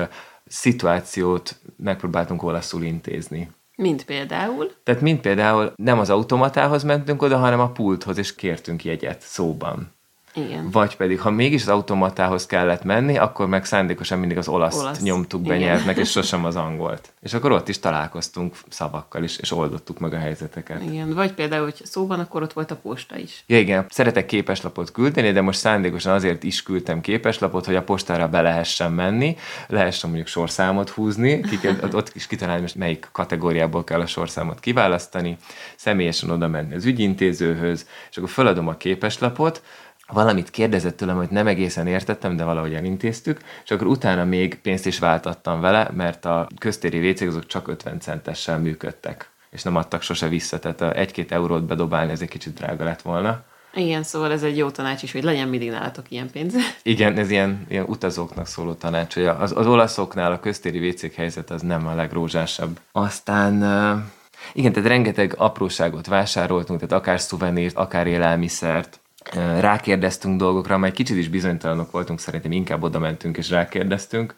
szituációt 0.46 1.60
megpróbáltunk 1.78 2.44
olaszul 2.44 2.84
intézni. 2.84 3.50
Mint 3.76 4.06
például. 4.06 4.72
Tehát 4.84 5.02
mint 5.02 5.22
például 5.22 5.74
nem 5.76 6.00
az 6.00 6.10
automatához 6.10 6.84
mentünk 6.84 7.22
oda, 7.22 7.38
hanem 7.38 7.60
a 7.60 7.72
pulthoz, 7.72 8.18
és 8.18 8.36
kértünk 8.36 8.84
jegyet 8.84 9.22
szóban. 9.22 9.95
Igen. 10.36 10.70
Vagy 10.72 10.96
pedig, 10.96 11.20
ha 11.20 11.30
mégis 11.32 11.62
az 11.62 11.68
automatához 11.68 12.46
kellett 12.46 12.84
menni, 12.84 13.18
akkor 13.18 13.48
meg 13.48 13.65
szándékosan 13.65 14.20
mindig 14.20 14.38
az 14.38 14.48
olaszt 14.48 14.80
Olasz, 14.82 15.01
nyomtuk 15.01 15.42
be 15.42 15.56
igen. 15.56 15.68
nyelvnek, 15.68 15.98
és 15.98 16.10
sosem 16.18 16.46
az 16.46 16.56
angolt. 16.56 17.13
És 17.22 17.34
akkor 17.34 17.51
ott 17.51 17.68
is 17.68 17.80
találkoztunk 17.80 18.56
szavakkal 18.70 19.24
is, 19.24 19.38
és 19.38 19.51
oldottuk 19.51 20.00
meg 20.00 20.13
a 20.13 20.18
helyzeteket. 20.18 20.82
Igen, 20.84 21.13
vagy 21.13 21.34
például, 21.34 21.63
hogy 21.63 21.82
szó 21.84 22.08
van, 22.08 22.20
akkor 22.20 22.42
ott 22.42 22.54
volt 22.54 22.72
a 22.72 22.75
posta 22.75 23.18
is. 23.18 23.44
Ja 23.48 23.60
igen, 23.60 23.86
szeretek 23.89 24.25
képeslapot 24.25 24.92
küldeni, 24.92 25.32
de 25.32 25.42
most 25.42 25.60
szándékosan 25.60 26.13
azért 26.13 26.44
is 26.44 26.63
küldtem 26.63 27.01
képeslapot, 27.01 27.65
hogy 27.65 27.75
a 27.75 27.84
postára 27.84 28.27
be 28.27 28.42
lehessen 28.42 28.92
menni, 28.92 29.36
lehessen 29.68 30.10
mondjuk 30.10 30.30
sorszámot 30.30 30.89
húzni, 30.89 31.42
ki 31.42 31.60
kell, 31.60 31.75
ott- 31.84 31.96
ott 31.96 32.12
is 32.13 32.27
kitalálni, 32.27 32.62
most 32.62 32.75
melyik 32.75 33.08
kategóriából 33.12 33.84
kell 33.84 34.00
a 34.01 34.06
sorszámot 34.08 34.60
kiválasztani, 34.60 35.38
személyesen 35.75 36.30
oda 36.30 36.48
menni 36.48 36.75
az 36.75 36.86
ügyintézőhöz, 36.86 37.88
és 38.12 38.18
akkor 38.18 38.30
feladom 38.30 38.68
a 38.68 38.77
képeslapot, 38.77 39.62
valamit 40.08 40.50
kérdezett 40.50 40.98
tőlem, 40.98 41.16
hogy 41.16 41.30
nem 41.30 41.48
egészen 41.48 41.88
értettem, 41.88 42.36
de 42.36 42.44
valahogy 42.44 42.74
elintéztük, 42.74 43.40
és 43.64 43.72
akkor 43.72 43.88
utána 43.88 44.24
még 44.24 44.60
pénzt 44.60 44.86
is 44.86 45.00
váltattam 45.00 45.62
vele, 45.62 45.90
mert 45.94 46.26
a 46.26 46.48
köztéri 46.60 47.00
vécék 47.00 47.28
azok 47.28 47.46
csak 47.46 47.68
50 47.68 48.00
centessel 48.00 48.60
működtek, 48.60 49.30
és 49.50 49.64
nem 49.64 49.76
adtak 49.76 50.02
sose 50.02 50.28
vissza, 50.28 50.60
tehát 50.60 50.96
egy-két 50.96 51.32
eurót 51.32 51.64
bedobálni, 51.64 52.12
ez 52.12 52.22
egy 52.22 52.30
kicsit 52.30 52.54
drága 52.54 52.84
lett 52.84 53.02
volna. 53.02 53.44
Igen, 53.74 54.04
szóval 54.04 54.32
ez 54.32 54.44
egy 54.44 54.58
jó 54.58 54.70
tanács 54.70 55.04
is, 55.04 55.12
hogy 55.12 55.24
legyen 55.24 55.48
mindig 55.48 55.70
nálatok 55.70 56.12
ilyen 56.12 56.30
pénz. 56.32 56.54
Igen, 56.84 57.18
ez 57.18 57.30
ilyen, 57.30 57.66
ilyen 57.70 57.84
utazóknak 57.84 58.48
szóló 58.48 58.74
tanács, 58.74 59.14
hogy 59.14 59.26
az, 59.26 59.54
az 59.56 59.68
olaszoknál 59.68 60.32
a 60.32 60.40
köztéri 60.40 60.80
vécék 60.80 61.16
helyzet 61.16 61.52
az 61.52 61.62
nem 61.62 61.88
a 61.88 61.96
legrózsásabb. 61.96 62.80
Aztán 62.92 63.54
igen, 64.54 64.74
tehát 64.74 64.90
rengeteg 64.90 65.34
apróságot 65.38 66.08
vásároltunk, 66.08 66.80
tehát 66.80 67.02
akár 67.02 67.20
szuvenírt, 67.20 67.76
akár 67.76 68.08
élelmiszert, 68.08 69.00
rákérdeztünk 69.60 70.39
dolgokra, 70.39 70.75
amely 70.75 70.91
kicsit 70.91 71.17
is 71.17 71.27
bizonytalanok 71.27 71.91
voltunk, 71.91 72.20
szerintem 72.20 72.51
inkább 72.51 72.84
oda 72.84 73.00
mentünk 73.00 73.38
és 73.38 73.50
rákérdeztünk, 73.50 74.36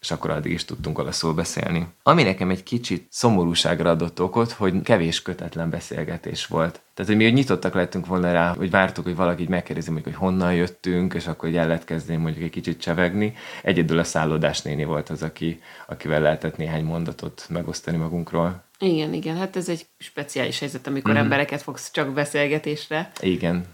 és 0.00 0.10
akkor 0.10 0.30
addig 0.30 0.52
is 0.52 0.64
tudtunk 0.64 0.98
olaszul 0.98 1.34
beszélni. 1.34 1.86
Ami 2.02 2.22
nekem 2.22 2.50
egy 2.50 2.62
kicsit 2.62 3.06
szomorúságra 3.10 3.90
adott 3.90 4.20
okot, 4.20 4.52
hogy 4.52 4.82
kevés 4.82 5.22
kötetlen 5.22 5.70
beszélgetés 5.70 6.46
volt. 6.46 6.80
Tehát, 6.94 7.10
hogy 7.10 7.16
mi 7.16 7.24
hogy 7.24 7.32
nyitottak 7.32 7.74
lettünk 7.74 8.06
volna 8.06 8.32
rá, 8.32 8.54
hogy 8.54 8.70
vártuk, 8.70 9.04
hogy 9.04 9.16
valaki 9.16 9.46
megkérdezi, 9.48 9.90
mondjuk, 9.90 10.14
hogy 10.14 10.24
honnan 10.28 10.54
jöttünk, 10.54 11.14
és 11.14 11.26
akkor 11.26 11.54
el 11.54 11.66
lehet 11.66 11.84
kezdeni 11.84 12.18
mondjuk 12.22 12.44
egy 12.44 12.50
kicsit 12.50 12.80
csevegni. 12.80 13.34
Egyedül 13.62 13.98
a 13.98 14.04
szállodás 14.04 14.62
néni 14.62 14.84
volt 14.84 15.08
az, 15.08 15.22
aki, 15.22 15.60
akivel 15.86 16.20
lehetett 16.20 16.56
néhány 16.56 16.84
mondatot 16.84 17.46
megosztani 17.48 17.96
magunkról. 17.96 18.64
Igen, 18.78 19.12
igen, 19.12 19.36
hát 19.36 19.56
ez 19.56 19.68
egy 19.68 19.86
speciális 19.98 20.58
helyzet, 20.58 20.86
amikor 20.86 21.10
Mhm. 21.10 21.18
mm-hmm. 21.18 21.30
embereket 21.30 21.62
fogsz 21.62 21.90
csak 21.90 22.12
beszélgetésre. 22.12 23.10
Igen. 23.20 23.64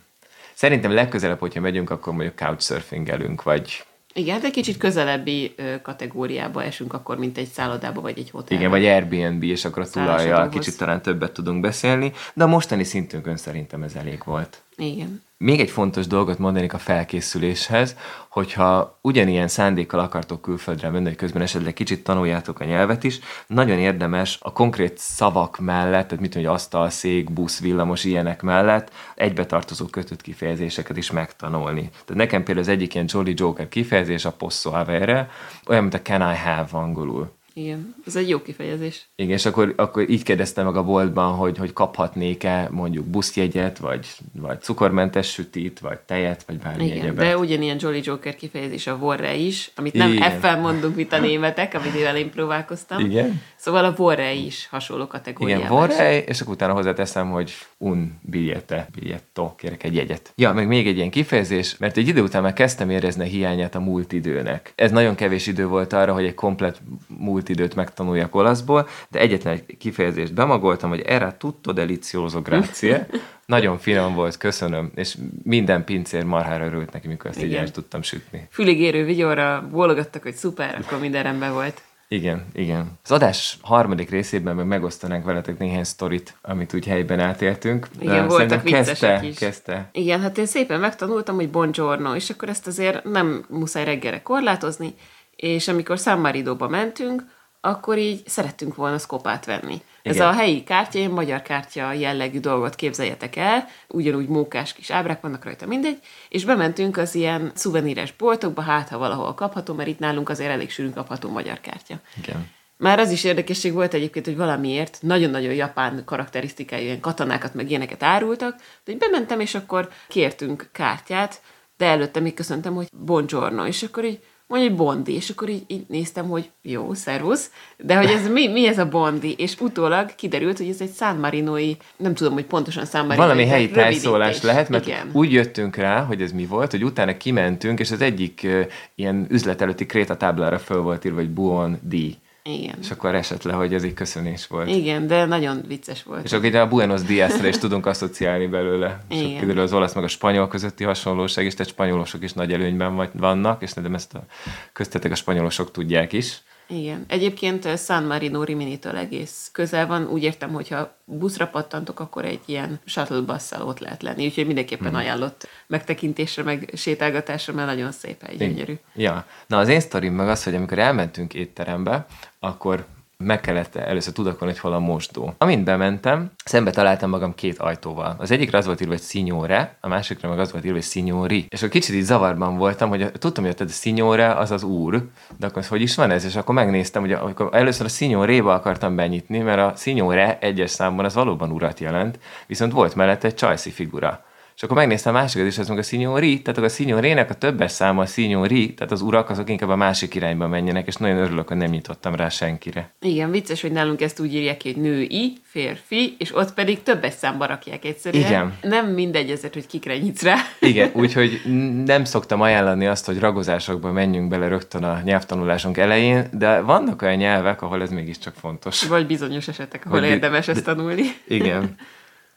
Szerintem 0.54 0.92
legközelebb, 0.92 1.38
hogyha 1.38 1.60
megyünk, 1.60 1.90
akkor 1.90 2.12
mondjuk 2.12 2.34
couchsurfingelünk, 2.36 3.42
vagy 3.42 3.84
Igen, 4.12 4.40
egy 4.42 4.50
kicsit 4.50 4.76
közelebbi 4.76 5.54
kategóriába 5.82 6.62
esünk 6.62 6.92
akkor, 6.92 7.18
mint 7.18 7.38
egy 7.38 7.48
szállodába 7.48 8.00
vagy 8.00 8.18
egy 8.18 8.30
hotelba. 8.30 8.54
Igen, 8.64 8.70
vagy 8.70 8.84
Airbnb, 8.84 9.42
és 9.42 9.64
akkor 9.64 9.82
a 9.82 9.88
tulajjal 9.88 10.48
kicsit 10.48 10.78
talán 10.78 11.02
többet 11.02 11.32
tudunk 11.32 11.60
beszélni, 11.60 12.12
de 12.34 12.44
a 12.44 12.46
mostani 12.46 12.84
szintünkön 12.84 13.36
szerintem 13.36 13.82
ez 13.82 13.94
elég 13.94 14.22
volt. 14.24 14.62
Igen. 14.76 15.22
Még 15.44 15.60
egy 15.60 15.70
fontos 15.70 16.06
dolgot 16.06 16.38
mondanék 16.38 16.74
a 16.74 16.78
felkészüléshez, 16.78 17.96
hogyha 18.28 18.98
ugyanilyen 19.00 19.48
szándékkal 19.48 20.00
akartok 20.00 20.42
külföldre 20.42 20.90
menni, 20.90 21.04
hogy 21.04 21.16
közben 21.16 21.42
esetleg 21.42 21.72
kicsit 21.72 22.04
tanuljátok 22.04 22.60
a 22.60 22.64
nyelvet 22.64 23.04
is, 23.04 23.18
nagyon 23.46 23.78
érdemes 23.78 24.38
a 24.40 24.52
konkrét 24.52 24.98
szavak 24.98 25.58
mellett, 25.58 26.08
tehát 26.08 26.20
mit 26.20 26.34
hogy 26.34 26.44
asztal, 26.44 26.90
szék, 26.90 27.32
busz, 27.32 27.60
villamos, 27.60 28.04
ilyenek 28.04 28.42
mellett 28.42 28.92
egybetartozó 29.14 29.86
kötött 29.86 30.20
kifejezéseket 30.20 30.96
is 30.96 31.10
megtanulni. 31.10 31.80
Tehát 31.80 32.22
nekem 32.22 32.42
például 32.42 32.66
az 32.66 32.72
egyik 32.72 32.94
ilyen 32.94 33.06
Jolly 33.08 33.34
Joker 33.36 33.68
kifejezés 33.68 34.24
a 34.24 34.32
posso 34.32 34.70
avere, 34.70 35.30
olyan, 35.66 35.82
mint 35.82 35.94
a 35.94 36.02
can 36.02 36.20
I 36.20 36.36
have 36.36 36.68
angolul. 36.70 37.32
Igen, 37.56 37.94
ez 38.06 38.16
egy 38.16 38.28
jó 38.28 38.42
kifejezés. 38.42 39.08
Igen, 39.16 39.32
és 39.32 39.46
akkor, 39.46 39.72
akkor 39.76 40.10
így 40.10 40.22
kérdeztem 40.22 40.64
meg 40.64 40.76
a 40.76 40.82
boltban, 40.82 41.34
hogy, 41.34 41.58
hogy 41.58 41.72
kaphatnék-e 41.72 42.68
mondjuk 42.70 43.04
buszjegyet, 43.04 43.78
vagy, 43.78 44.06
vagy 44.32 44.60
cukormentes 44.60 45.32
sütit, 45.32 45.78
vagy 45.78 45.98
tejet, 45.98 46.44
vagy 46.46 46.58
bármi 46.58 46.84
Igen, 46.84 46.98
egyebet. 46.98 47.24
de 47.24 47.38
ugyanilyen 47.38 47.76
Jolly 47.80 48.00
Joker 48.04 48.34
kifejezés 48.34 48.86
a 48.86 48.98
vorre 48.98 49.34
is, 49.34 49.70
amit 49.76 49.94
nem 49.94 50.12
Igen. 50.12 50.30
F-fel 50.30 50.60
mondunk, 50.60 50.96
mint 50.96 51.12
a 51.12 51.18
németek, 51.18 51.74
amivel 51.74 52.16
én 52.16 52.30
próbálkoztam. 52.30 52.98
Igen? 53.04 53.42
Szóval 53.56 53.84
a 53.84 53.94
vorre 53.94 54.32
is 54.32 54.68
hasonló 54.70 55.06
kategóriában. 55.06 55.64
Igen, 55.64 55.78
vorrej, 55.78 56.24
és 56.28 56.40
akkor 56.40 56.54
utána 56.54 56.72
hozzáteszem, 56.72 57.30
hogy 57.30 57.52
un 57.78 58.18
biljete, 58.20 58.88
billetto, 59.00 59.54
kérek 59.54 59.82
egy 59.82 59.94
jegyet. 59.94 60.32
Ja, 60.36 60.52
meg 60.52 60.66
még 60.66 60.86
egy 60.86 60.96
ilyen 60.96 61.10
kifejezés, 61.10 61.76
mert 61.76 61.96
egy 61.96 62.08
idő 62.08 62.22
után 62.22 62.42
már 62.42 62.52
kezdtem 62.52 62.90
érezni 62.90 63.22
a 63.22 63.26
hiányát 63.26 63.74
a 63.74 63.80
múlt 63.80 64.12
időnek. 64.12 64.72
Ez 64.74 64.90
nagyon 64.90 65.14
kevés 65.14 65.46
idő 65.46 65.66
volt 65.66 65.92
arra, 65.92 66.12
hogy 66.12 66.24
egy 66.24 66.34
komplet 66.34 66.80
múlt 67.06 67.43
időt 67.48 67.74
megtanuljak 67.74 68.34
olaszból, 68.34 68.88
de 69.08 69.18
egyetlen 69.18 69.52
egy 69.52 69.76
kifejezést 69.76 70.34
bemagoltam, 70.34 70.90
hogy 70.90 71.00
era 71.00 71.36
tutto 71.36 71.72
delizioso 71.72 72.42
grazie. 72.42 73.06
Nagyon 73.46 73.78
finom 73.78 74.14
volt, 74.14 74.36
köszönöm, 74.36 74.90
és 74.94 75.16
minden 75.42 75.84
pincér 75.84 76.24
marhára 76.24 76.64
örült 76.64 76.92
neki, 76.92 77.08
mikor 77.08 77.30
ezt 77.30 77.42
így 77.42 77.50
Igen. 77.50 77.60
el 77.60 77.70
tudtam 77.70 78.02
sütni. 78.02 78.46
Fülig 78.50 78.80
érő 78.80 79.04
vigyorra 79.04 79.68
bólogattak, 79.70 80.22
hogy 80.22 80.34
szuper, 80.34 80.78
akkor 80.84 80.98
minden 80.98 81.22
rendben 81.22 81.52
volt. 81.52 81.82
Igen, 82.08 82.46
igen. 82.52 82.92
Az 83.04 83.10
adás 83.10 83.58
harmadik 83.62 84.10
részében 84.10 84.56
meg 84.56 84.66
megosztanánk 84.66 85.24
veletek 85.24 85.58
néhány 85.58 85.84
sztorit, 85.84 86.36
amit 86.42 86.74
úgy 86.74 86.86
helyben 86.86 87.20
átéltünk. 87.20 87.88
Igen, 87.98 88.28
voltak 88.28 88.64
kezdte, 88.64 89.20
is. 89.22 89.38
Kezdte. 89.38 89.88
Igen, 89.92 90.20
hát 90.20 90.38
én 90.38 90.46
szépen 90.46 90.80
megtanultam, 90.80 91.34
hogy 91.34 91.50
buongiorno, 91.50 92.14
és 92.14 92.30
akkor 92.30 92.48
ezt 92.48 92.66
azért 92.66 93.04
nem 93.04 93.44
muszáj 93.48 93.84
reggelre 93.84 94.22
korlátozni, 94.22 94.94
és 95.36 95.68
amikor 95.68 95.98
San 95.98 96.18
Maridóba 96.18 96.68
mentünk, 96.68 97.22
akkor 97.64 97.98
így 97.98 98.22
szerettünk 98.26 98.74
volna 98.74 98.98
szkopát 98.98 99.44
venni. 99.44 99.82
Ez 100.02 100.14
Igen. 100.14 100.28
a 100.28 100.32
helyi 100.32 100.64
kártya, 100.64 100.98
ilyen 100.98 101.10
magyar 101.10 101.42
kártya 101.42 101.92
jellegű 101.92 102.40
dolgot 102.40 102.74
képzeljetek 102.74 103.36
el, 103.36 103.68
ugyanúgy 103.88 104.28
mókás 104.28 104.72
kis 104.72 104.90
ábrák 104.90 105.20
vannak 105.20 105.44
rajta, 105.44 105.66
mindegy, 105.66 105.98
és 106.28 106.44
bementünk 106.44 106.96
az 106.96 107.14
ilyen 107.14 107.50
szuveníres 107.54 108.12
boltokba, 108.12 108.62
hát 108.62 108.88
ha 108.88 108.98
valahol 108.98 109.34
kapható, 109.34 109.74
mert 109.74 109.88
itt 109.88 109.98
nálunk 109.98 110.28
azért 110.28 110.50
elég 110.50 110.70
sűrűn 110.70 110.92
kapható 110.92 111.30
magyar 111.30 111.60
kártya. 111.60 112.00
Igen. 112.22 112.48
Már 112.76 112.98
az 112.98 113.10
is 113.10 113.24
érdekesség 113.24 113.72
volt 113.72 113.94
egyébként, 113.94 114.26
hogy 114.26 114.36
valamiért 114.36 114.98
nagyon-nagyon 115.00 115.54
japán 115.54 116.02
karakterisztikájú 116.04 116.84
ilyen 116.84 117.00
katonákat, 117.00 117.54
meg 117.54 117.70
ilyeneket 117.70 118.02
árultak, 118.02 118.56
de 118.84 118.92
így 118.92 118.98
bementem, 118.98 119.40
és 119.40 119.54
akkor 119.54 119.88
kértünk 120.08 120.68
kártyát, 120.72 121.40
de 121.76 121.86
előtte 121.86 122.20
még 122.20 122.34
köszöntem, 122.34 122.74
hogy 122.74 122.88
buongiorno, 122.92 123.66
és 123.66 123.82
akkor 123.82 124.04
így 124.04 124.20
mondja, 124.46 124.68
hogy 124.68 124.78
bondi, 124.78 125.14
és 125.14 125.30
akkor 125.30 125.48
így, 125.48 125.64
így 125.66 125.84
néztem, 125.88 126.28
hogy 126.28 126.50
jó, 126.62 126.94
szervusz, 126.94 127.50
de 127.76 127.96
hogy 127.96 128.06
ez 128.06 128.28
mi, 128.28 128.48
mi 128.48 128.66
ez 128.66 128.78
a 128.78 128.88
bondi, 128.88 129.34
és 129.38 129.60
utólag 129.60 130.14
kiderült, 130.14 130.58
hogy 130.58 130.68
ez 130.68 130.80
egy 130.80 130.92
San 130.96 131.16
Marinoi, 131.16 131.76
nem 131.96 132.14
tudom, 132.14 132.32
hogy 132.32 132.44
pontosan 132.44 132.84
San 132.84 133.06
Marinoi, 133.06 133.26
Valami 133.26 133.46
helyi 133.46 133.70
tájszólás 133.70 134.42
lehet, 134.42 134.68
mert 134.68 134.86
Igen. 134.86 135.10
úgy 135.12 135.32
jöttünk 135.32 135.76
rá, 135.76 136.02
hogy 136.02 136.22
ez 136.22 136.32
mi 136.32 136.46
volt, 136.46 136.70
hogy 136.70 136.84
utána 136.84 137.16
kimentünk, 137.16 137.80
és 137.80 137.90
az 137.90 138.00
egyik 138.00 138.40
uh, 138.44 138.66
ilyen 138.94 139.26
üzlet 139.30 139.60
előtti 139.60 139.86
krétatáblára 139.86 140.58
föl 140.58 140.80
volt 140.80 141.04
írva, 141.04 141.18
hogy 141.18 141.30
Buon 141.30 141.78
di. 141.82 142.16
Igen. 142.48 142.74
És 142.80 142.90
akkor 142.90 143.14
esett 143.14 143.42
le, 143.42 143.52
hogy 143.52 143.74
ez 143.74 143.82
egy 143.82 143.94
köszönés 143.94 144.46
volt. 144.46 144.68
Igen, 144.68 145.06
de 145.06 145.24
nagyon 145.24 145.62
vicces 145.66 146.02
volt. 146.02 146.24
És 146.24 146.32
akkor 146.32 146.44
ide 146.44 146.60
a 146.60 146.68
Buenos 146.68 147.02
Diasra 147.02 147.48
is 147.48 147.58
tudunk 147.58 147.86
asszociálni 147.86 148.46
belőle. 148.46 149.04
És 149.08 149.16
Igen. 149.16 149.26
akkor 149.26 149.40
kiderül 149.40 149.62
az 149.62 149.72
olasz 149.72 149.94
meg 149.94 150.04
a 150.04 150.08
spanyol 150.08 150.48
közötti 150.48 150.84
hasonlóság 150.84 151.44
is, 151.44 151.54
tehát 151.54 151.72
spanyolosok 151.72 152.22
is 152.22 152.32
nagy 152.32 152.52
előnyben 152.52 153.10
vannak, 153.12 153.62
és 153.62 153.68
szerintem 153.68 153.94
ezt 153.94 154.14
a 154.14 154.24
köztetek 154.72 155.12
a 155.12 155.14
spanyolosok 155.14 155.70
tudják 155.70 156.12
is. 156.12 156.42
Igen. 156.68 157.04
Egyébként 157.08 157.64
eh, 157.64 157.76
San 157.76 158.04
Marino 158.04 158.42
Riminitől 158.42 158.96
egész 158.96 159.48
közel 159.52 159.86
van. 159.86 160.06
Úgy 160.06 160.22
értem, 160.22 160.52
hogyha 160.52 160.96
buszra 161.04 161.46
pattantok, 161.46 162.00
akkor 162.00 162.24
egy 162.24 162.40
ilyen 162.44 162.80
shuttle 162.84 163.20
busszal 163.20 163.62
ott 163.68 163.78
lehet 163.78 164.02
lenni. 164.02 164.24
Úgyhogy 164.24 164.46
mindenképpen 164.46 164.86
Mhm. 164.86 164.94
hmm. 164.94 165.04
ajánlott 165.04 165.48
megtekintésre, 165.66 166.42
meg 166.42 166.70
sétálgatásra, 166.76 167.52
mert 167.52 167.68
nagyon 167.68 167.92
szép 167.92 168.22
hely, 168.22 168.36
gyönyörű. 168.36 168.74
Ja. 168.94 169.26
Na 169.46 169.58
az 169.58 169.68
én 169.68 169.80
sztorim 169.80 170.14
meg 170.14 170.28
az, 170.28 170.44
hogy 170.44 170.54
amikor 170.54 170.78
elmentünk 170.78 171.34
étterembe, 171.34 172.06
akkor 172.38 172.86
meg 173.24 173.40
kellett 173.40 173.76
először 173.76 174.12
tudakolni, 174.12 174.52
hogy 174.52 174.62
hol 174.62 174.72
a 174.72 174.78
mosdó. 174.78 175.34
Amint 175.38 175.64
bementem, 175.64 176.30
szembe 176.44 176.70
találtam 176.70 177.10
magam 177.10 177.34
két 177.34 177.58
ajtóval. 177.58 178.16
Az 178.18 178.30
egyikre 178.30 178.58
az 178.58 178.66
volt 178.66 178.80
írva, 178.80 178.92
hogy 178.92 179.02
signore, 179.02 179.76
a 179.80 179.88
másikra 179.88 180.28
meg 180.28 180.38
az 180.38 180.52
volt 180.52 180.64
írva, 180.64 180.76
hogy 180.76 180.86
signori. 180.86 181.46
És 181.48 181.58
akkor 181.58 181.72
kicsit 181.72 181.94
így 181.94 182.02
zavarban 182.02 182.56
voltam, 182.56 182.88
hogy 182.88 183.12
tudtam, 183.12 183.44
hogy 183.44 183.54
a 183.58 183.66
signore 183.68 184.34
az 184.34 184.50
az 184.50 184.62
úr, 184.62 185.02
de 185.36 185.46
akkor 185.46 185.64
hogy 185.64 185.82
is 185.82 185.94
van 185.94 186.10
ez? 186.10 186.24
És 186.24 186.36
akkor 186.36 186.54
megnéztem, 186.54 187.02
hogy 187.02 187.12
amikor 187.12 187.48
először 187.52 187.86
a 187.86 187.88
signoréba 187.88 188.54
akartam 188.54 188.96
benyitni, 188.96 189.38
mert 189.38 189.60
a 189.60 189.72
signore 189.76 190.38
egyes 190.40 190.70
számban 190.70 191.04
az 191.04 191.14
valóban 191.14 191.50
urat 191.50 191.80
jelent, 191.80 192.18
viszont 192.46 192.72
volt 192.72 192.94
mellette 192.94 193.26
egy 193.26 193.34
csajszi 193.34 193.70
figura. 193.70 194.24
Akkor 194.64 194.76
megnéztem 194.76 195.14
a 195.14 195.18
másikat 195.18 195.46
is, 195.46 195.58
az 195.58 195.68
meg 195.68 195.78
a 195.78 195.82
signori, 195.82 196.42
tehát 196.42 196.70
a 196.70 196.74
signorének 196.74 197.30
a 197.30 197.34
többes 197.34 197.72
száma 197.72 198.02
a 198.02 198.06
signori, 198.06 198.74
tehát 198.74 198.92
az 198.92 199.00
urak 199.00 199.30
azok 199.30 199.50
inkább 199.50 199.68
a 199.68 199.76
másik 199.76 200.14
irányba 200.14 200.48
menjenek, 200.48 200.86
és 200.86 200.96
nagyon 200.96 201.16
örülök, 201.16 201.48
hogy 201.48 201.56
nem 201.56 201.70
nyitottam 201.70 202.14
rá 202.14 202.28
senkire. 202.28 202.92
Igen, 203.00 203.30
vicces, 203.30 203.60
hogy 203.60 203.72
nálunk 203.72 204.00
ezt 204.00 204.20
úgy 204.20 204.34
írják, 204.34 204.62
hogy 204.62 204.76
női, 204.76 205.32
férfi, 205.42 206.16
és 206.18 206.36
ott 206.36 206.54
pedig 206.54 206.82
többes 206.82 207.12
számba 207.12 207.46
rakják 207.46 207.84
egyszerűen. 207.84 208.26
Igen. 208.26 208.54
Nem 208.62 208.86
mindegy 208.86 209.30
ezért, 209.30 209.54
hogy 209.54 209.66
kikre 209.66 209.98
nyitsz 209.98 210.22
rá. 210.22 210.36
Igen, 210.60 210.90
úgyhogy 211.02 211.40
nem 211.84 212.04
szoktam 212.04 212.40
ajánlani 212.40 212.86
azt, 212.86 213.06
hogy 213.06 213.18
ragozásokba 213.18 213.92
menjünk 213.92 214.28
bele 214.28 214.48
rögtön 214.48 214.84
a 214.84 215.00
nyelvtanulásunk 215.04 215.76
elején, 215.76 216.28
de 216.32 216.60
vannak 216.60 217.02
olyan 217.02 217.16
nyelvek, 217.16 217.62
ahol 217.62 217.82
ez 217.82 217.90
mégiscsak 217.90 218.34
fontos. 218.40 218.86
Vagy 218.86 219.06
bizonyos 219.06 219.48
esetek, 219.48 219.86
ahol 219.86 220.00
Vagy- 220.00 220.08
érdemes 220.08 220.48
ezt 220.48 220.64
tanulni. 220.64 221.02
Igen. 221.28 221.74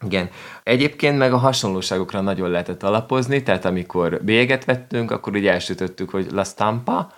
Igen. 0.06 0.30
Egyébként 0.64 1.18
meg 1.18 1.34
a 1.34 1.38
hasonlóságokra 1.38 2.22
nagyon 2.22 2.50
lehetett 2.50 2.84
alapozni, 2.84 3.44
tehát 3.44 3.66
amikor 3.66 4.24
bélyeget 4.24 4.66
vettünk, 4.66 5.12
akkor 5.12 5.36
úgy 5.36 5.48
elsütöttük, 5.48 6.10
hogy 6.10 6.28
La 6.32 6.44
Stampa, 6.44 7.12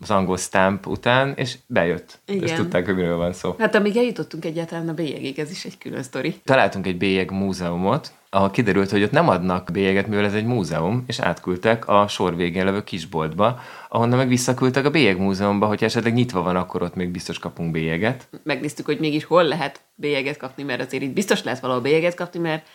az 0.00 0.10
angol 0.10 0.36
stamp 0.36 0.86
után, 0.86 1.34
és 1.36 1.58
bejött. 1.66 2.20
Igen. 2.26 2.42
És 2.42 2.52
tudták, 2.52 2.84
hogy 2.84 2.94
miről 2.94 3.16
van 3.16 3.32
szó. 3.32 3.54
Hát 3.58 3.74
amíg 3.74 3.96
eljutottunk 3.96 4.44
egyáltalán 4.44 4.88
a 4.88 4.94
bélyegig, 4.94 5.38
ez 5.38 5.50
is 5.50 5.64
egy 5.64 5.78
külön 5.78 6.02
sztori. 6.02 6.34
Találtunk 6.44 6.86
egy 6.86 6.98
bélyeg 6.98 7.30
múzeumot, 7.30 8.12
ahol 8.30 8.50
kiderült, 8.50 8.90
hogy 8.90 9.02
ott 9.02 9.10
nem 9.10 9.28
adnak 9.28 9.68
bélyeget, 9.72 10.06
mivel 10.06 10.24
ez 10.24 10.34
egy 10.34 10.44
múzeum, 10.44 11.04
és 11.06 11.18
átküldtek 11.18 11.88
a 11.88 12.08
sor 12.08 12.36
végén 12.36 12.64
levő 12.64 12.84
kisboltba, 12.84 13.60
ahonnan 13.88 14.18
meg 14.18 14.28
visszaküldtek 14.28 14.84
a 14.84 14.90
bélyeg 14.90 15.18
múzeumba, 15.18 15.66
hogy 15.66 15.84
esetleg 15.84 16.14
nyitva 16.14 16.42
van, 16.42 16.56
akkor 16.56 16.82
ott 16.82 16.94
még 16.94 17.10
biztos 17.10 17.38
kapunk 17.38 17.70
bélyeget. 17.70 18.28
Megnéztük, 18.42 18.86
hogy 18.86 18.98
mégis 18.98 19.24
hol 19.24 19.44
lehet 19.44 19.80
bélyeget 19.94 20.36
kapni, 20.36 20.62
mert 20.62 20.80
azért 20.80 21.02
itt 21.02 21.12
biztos 21.12 21.42
lehet 21.42 21.60
valahol 21.60 21.82
bélyeget 21.82 22.14
kapni, 22.14 22.40
mert 22.40 22.66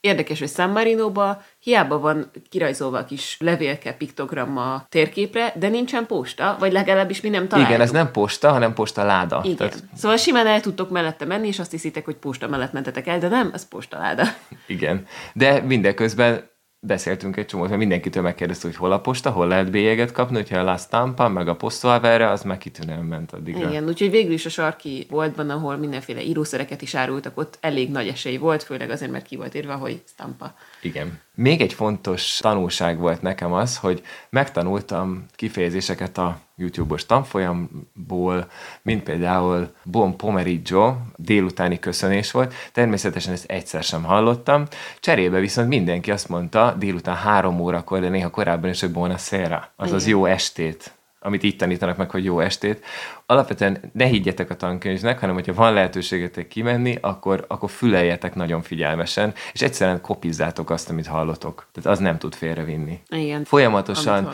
Érdekes, 0.00 0.38
hogy 0.38 0.48
San 0.48 0.70
Marino-ba 0.70 1.42
hiába 1.58 1.98
van 1.98 2.30
kirajzolva 2.48 2.98
a 2.98 3.04
kis 3.04 3.36
levélke, 3.40 3.92
piktogramma 3.92 4.86
térképre, 4.88 5.52
de 5.56 5.68
nincsen 5.68 6.06
posta, 6.06 6.56
vagy 6.58 6.72
legalábbis 6.72 7.20
mi 7.20 7.28
nem 7.28 7.48
találjuk. 7.48 7.70
Igen, 7.72 7.82
ez 7.86 7.90
nem 7.90 8.10
posta, 8.10 8.50
hanem 8.50 8.74
posta 8.74 9.04
láda. 9.04 9.40
Igen. 9.44 9.56
Tehát, 9.56 9.82
Szóval 9.94 10.16
simán 10.16 10.46
el 10.46 10.60
tudtok 10.60 10.90
mellette 10.90 11.24
menni, 11.24 11.46
és 11.46 11.58
azt 11.58 11.70
hiszitek, 11.70 12.04
hogy 12.04 12.16
posta 12.16 12.48
mellett 12.48 12.72
mentetek 12.72 13.06
el, 13.06 13.18
de 13.18 13.28
nem, 13.28 13.50
ez 13.54 13.68
postaláda. 13.68 14.24
igen. 14.66 15.06
De 15.32 15.60
mindeközben 15.60 16.54
beszéltünk 16.80 17.36
egy 17.36 17.46
csomót, 17.46 17.66
mert 17.66 17.78
mindenkitől 17.78 18.22
megkérdezte, 18.22 18.66
hogy 18.66 18.76
hol 18.76 18.92
a 18.92 19.00
posta, 19.00 19.30
hol 19.30 19.46
lehet 19.46 19.70
bélyeget 19.70 20.12
kapni, 20.12 20.36
hogyha 20.36 20.58
a 20.58 20.62
La 20.62 20.76
Stampa, 20.76 21.28
meg 21.28 21.48
a 21.48 21.56
Posto 21.56 21.88
Avere, 21.88 22.30
az 22.30 22.42
meg 22.42 22.58
kitűnően 22.58 23.04
ment 23.04 23.32
addigra. 23.32 23.68
Igen, 23.68 23.86
úgyhogy 23.86 24.10
végül 24.10 24.32
is 24.32 24.46
a 24.46 24.48
sarki 24.48 25.06
boltban, 25.10 25.50
ahol 25.50 25.76
mindenféle 25.76 26.22
írószereket 26.22 26.82
is 26.82 26.94
árultak, 26.94 27.38
ott 27.38 27.58
elég 27.60 27.90
nagy 27.90 28.08
esély 28.08 28.36
volt, 28.36 28.62
főleg 28.62 28.90
azért, 28.90 29.10
mert 29.10 29.26
ki 29.26 29.36
volt 29.36 29.54
írva, 29.54 29.74
hogy 29.74 30.02
Stampa. 30.08 30.54
Igen. 30.82 31.20
Még 31.34 31.60
egy 31.60 31.72
fontos 31.72 32.38
tanulság 32.40 32.98
volt 32.98 33.22
nekem 33.22 33.52
az, 33.52 33.76
hogy 33.76 34.02
megtanultam 34.30 35.26
kifejezéseket 35.34 36.18
a 36.18 36.40
YouTube-os 36.56 37.06
tanfolyamból, 37.06 38.50
mint 38.82 39.02
például 39.02 39.74
Bon 39.82 40.16
Pomeriggio, 40.16 40.96
délutáni 41.16 41.78
köszönés 41.78 42.30
volt. 42.30 42.54
Természetesen 42.72 43.32
ezt 43.32 43.50
egyszer 43.50 43.82
sem 43.82 44.02
hallottam. 44.02 44.64
Cserébe 45.00 45.38
viszont 45.38 45.68
mindenki 45.68 46.10
azt 46.10 46.28
mondta 46.28 46.74
délután 46.78 47.16
három 47.16 47.60
órakor, 47.60 48.00
de 48.00 48.08
néha 48.08 48.30
korábban 48.30 48.70
is, 48.70 48.80
hogy 48.80 48.90
buonasera, 48.90 49.72
azaz 49.76 50.06
Igen. 50.06 50.18
jó 50.18 50.24
estét 50.24 50.95
amit 51.20 51.42
itt 51.42 51.58
tanítanak 51.58 51.96
meg, 51.96 52.10
hogy 52.10 52.24
jó 52.24 52.40
estét. 52.40 52.84
Alapvetően 53.26 53.90
ne 53.92 54.04
higgyetek 54.04 54.50
a 54.50 54.56
tankönyvnek, 54.56 55.18
hanem 55.18 55.34
hogyha 55.34 55.54
van 55.54 55.72
lehetőségetek 55.72 56.48
kimenni, 56.48 56.98
akkor, 57.00 57.44
akkor 57.48 57.70
füleljetek 57.70 58.34
nagyon 58.34 58.62
figyelmesen, 58.62 59.34
és 59.52 59.62
egyszerűen 59.62 60.00
kopizzátok 60.00 60.70
azt, 60.70 60.90
amit 60.90 61.06
hallotok. 61.06 61.66
Tehát 61.72 61.90
az 61.90 61.98
nem 61.98 62.18
tud 62.18 62.34
félrevinni. 62.34 63.00
Igen. 63.08 63.44
Folyamatosan, 63.44 64.30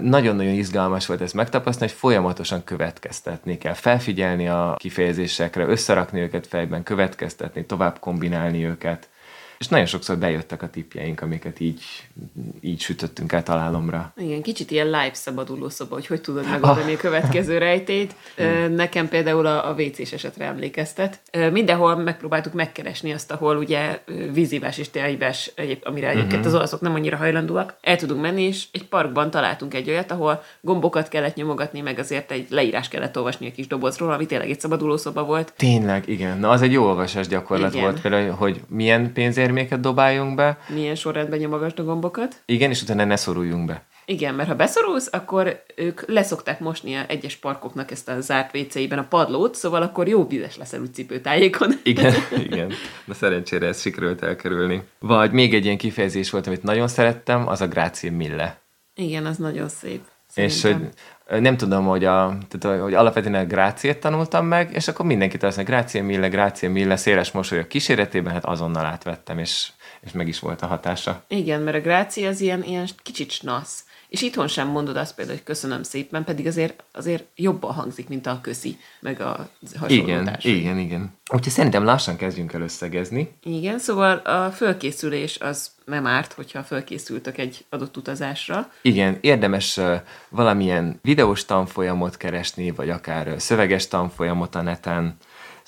nagyon-nagyon 0.00 0.52
izgalmas 0.52 1.06
volt 1.06 1.20
ezt 1.20 1.34
megtapasztalni, 1.34 1.92
hogy 1.92 2.00
folyamatosan 2.02 2.64
következtetni 2.64 3.58
kell, 3.58 3.74
felfigyelni 3.74 4.48
a 4.48 4.74
kifejezésekre, 4.78 5.66
összerakni 5.66 6.20
őket 6.20 6.46
fejben, 6.46 6.82
következtetni, 6.82 7.66
tovább 7.66 7.98
kombinálni 7.98 8.64
őket. 8.64 9.08
És 9.60 9.68
nagyon 9.68 9.86
sokszor 9.86 10.18
bejöttek 10.18 10.62
a 10.62 10.70
tipjeink, 10.70 11.20
amiket 11.20 11.60
így, 11.60 11.82
így 12.60 12.80
sütöttünk 12.80 13.32
át 13.32 13.44
találomra. 13.44 14.12
Igen, 14.16 14.42
kicsit 14.42 14.70
ilyen 14.70 14.86
live 14.86 15.10
szabaduló 15.12 15.68
szoba, 15.68 15.94
hogy 15.94 16.06
hogy 16.06 16.20
tudod 16.20 16.44
megoldani 16.50 16.94
a 16.94 16.96
következő 16.96 17.58
rejtét. 17.58 18.14
Ö, 18.36 18.68
Nekem 18.68 19.08
például 19.08 19.46
a, 19.46 19.68
a 19.68 19.72
WC-s 19.72 20.12
esetre 20.12 20.44
emlékeztet. 20.44 21.20
Mindenhol 21.52 21.96
megpróbáltuk 21.96 22.52
megkeresni 22.52 23.12
azt, 23.12 23.30
ahol 23.30 23.56
ugye 23.56 24.00
vízívás 24.32 24.78
és 24.78 24.90
egyéb- 25.54 25.86
amire 25.86 26.08
egyébként 26.08 26.46
az 26.46 26.54
olaszok 26.54 26.80
nem 26.80 26.94
annyira 26.94 27.16
hajlandóak. 27.16 27.76
El 27.80 27.96
tudunk 27.96 28.20
menni, 28.20 28.42
és 28.42 28.64
egy 28.72 28.84
parkban 28.88 29.30
találtunk 29.30 29.74
egy 29.74 29.88
olyat, 29.88 30.10
ahol 30.10 30.42
gombokat 30.60 31.08
kellett 31.08 31.34
nyomogatni, 31.34 31.80
meg 31.80 31.98
azért 31.98 32.30
egy 32.30 32.46
leírás 32.50 32.88
kellett 32.88 33.16
olvasni 33.16 33.48
a 33.48 33.52
kis 33.52 33.66
dobozról, 33.66 34.12
ami 34.12 34.26
tényleg 34.26 34.50
egy 34.50 34.60
szabaduló 34.60 34.96
szoba 34.96 35.24
volt. 35.24 35.52
Tényleg, 35.56 36.08
igen. 36.08 36.38
Na, 36.38 36.48
az 36.48 36.62
egy 36.62 36.72
jó 36.72 36.84
olvasás 36.84 37.26
gyakorlat 37.26 37.72
Igen. 37.74 37.84
volt 37.84 38.00
például, 38.00 38.30
hogy 38.30 38.60
milyen 38.68 39.12
pénzérméket 39.54 39.80
dobáljunk 39.80 40.34
be, 40.34 40.58
Milyen 40.68 40.94
sorrendben 40.94 41.38
nyomogasd 41.38 41.78
a 41.78 41.84
gombokat. 41.84 42.42
igen, 42.46 42.70
és 42.70 42.82
utána 42.82 43.04
ne 43.04 43.16
szoruljunk 43.16 43.66
be. 43.66 43.84
Igen, 44.04 44.34
mert 44.34 44.48
ha 44.48 44.54
beszorulsz, 44.54 45.08
akkor 45.12 45.62
ők 45.76 46.08
leszokták 46.08 46.60
mosni 46.60 46.94
a 46.94 47.04
egyes 47.08 47.36
parkoknak 47.36 47.90
ezt 47.90 48.08
a 48.08 48.20
zárt 48.20 48.56
WC-ben 48.56 48.98
a 48.98 49.06
padlót, 49.08 49.54
szóval 49.54 49.82
akkor 49.82 50.08
jó 50.08 50.26
vizes 50.26 50.56
leszel 50.56 50.80
úgy 50.80 50.94
cipőtájékon. 50.94 51.70
Igen, 51.82 52.14
igen. 52.50 52.72
De 53.04 53.14
szerencsére 53.14 53.66
ezt 53.66 53.80
sikerült 53.80 54.22
elkerülni. 54.22 54.82
Vagy 54.98 55.32
még 55.32 55.54
egy 55.54 55.64
ilyen 55.64 55.78
kifejezés 55.78 56.30
volt, 56.30 56.46
amit 56.46 56.62
nagyon 56.62 56.88
szerettem, 56.88 57.48
az 57.48 57.60
a 57.60 57.66
grazie 57.68 58.10
mille. 58.10 58.60
Igen, 58.94 59.26
az 59.26 59.36
nagyon 59.36 59.68
szép. 59.68 60.00
És 60.34 60.62
hogy 60.62 60.88
nem 61.40 61.56
tudom, 61.56 61.86
hogy, 61.86 62.04
a, 62.04 62.38
tehát, 62.48 62.80
hogy 62.80 62.94
alapvetően 62.94 63.34
a 63.34 63.44
gráciét 63.44 64.00
tanultam 64.00 64.46
meg, 64.46 64.72
és 64.72 64.88
akkor 64.88 65.06
mindenkit 65.06 65.42
azt 65.42 65.56
mondja, 65.56 65.74
grácie 65.74 66.02
mille, 66.02 66.28
grácie 66.28 66.68
mille, 66.68 66.96
széles 66.96 67.30
mosolyok 67.30 67.68
kíséretében, 67.68 68.32
hát 68.32 68.44
azonnal 68.44 68.84
átvettem, 68.84 69.38
és, 69.38 69.68
és 70.00 70.12
meg 70.12 70.28
is 70.28 70.40
volt 70.40 70.62
a 70.62 70.66
hatása. 70.66 71.24
Igen, 71.28 71.60
mert 71.60 71.76
a 71.76 71.80
grácia 71.80 72.28
az 72.28 72.40
ilyen, 72.40 72.62
ilyen 72.62 72.88
kicsit 73.02 73.30
snasz. 73.30 73.84
És 74.10 74.22
itthon 74.22 74.48
sem 74.48 74.68
mondod 74.68 74.96
azt 74.96 75.14
például, 75.14 75.36
hogy 75.36 75.46
köszönöm 75.46 75.82
szépen, 75.82 76.24
pedig 76.24 76.46
azért, 76.46 76.84
azért 76.92 77.24
jobban 77.36 77.72
hangzik, 77.72 78.08
mint 78.08 78.26
a 78.26 78.38
köszi, 78.42 78.78
meg 79.00 79.20
a 79.20 79.48
hasonló 79.78 80.02
Igen, 80.02 80.36
igen, 80.42 80.78
igen. 80.78 81.18
Úgyhogy 81.32 81.52
szerintem 81.52 81.84
lassan 81.84 82.16
kezdjünk 82.16 82.52
el 82.52 82.60
összegezni. 82.60 83.32
Igen, 83.42 83.78
szóval 83.78 84.16
a 84.16 84.50
fölkészülés 84.50 85.38
az 85.38 85.70
nem 85.84 86.06
árt, 86.06 86.32
hogyha 86.32 86.62
fölkészültök 86.62 87.38
egy 87.38 87.64
adott 87.68 87.96
utazásra. 87.96 88.72
Igen, 88.82 89.18
érdemes 89.20 89.80
valamilyen 90.28 90.98
videós 91.02 91.44
tanfolyamot 91.44 92.16
keresni, 92.16 92.70
vagy 92.70 92.90
akár 92.90 93.34
szöveges 93.38 93.88
tanfolyamot 93.88 94.54
a 94.54 94.62
neten, 94.62 95.16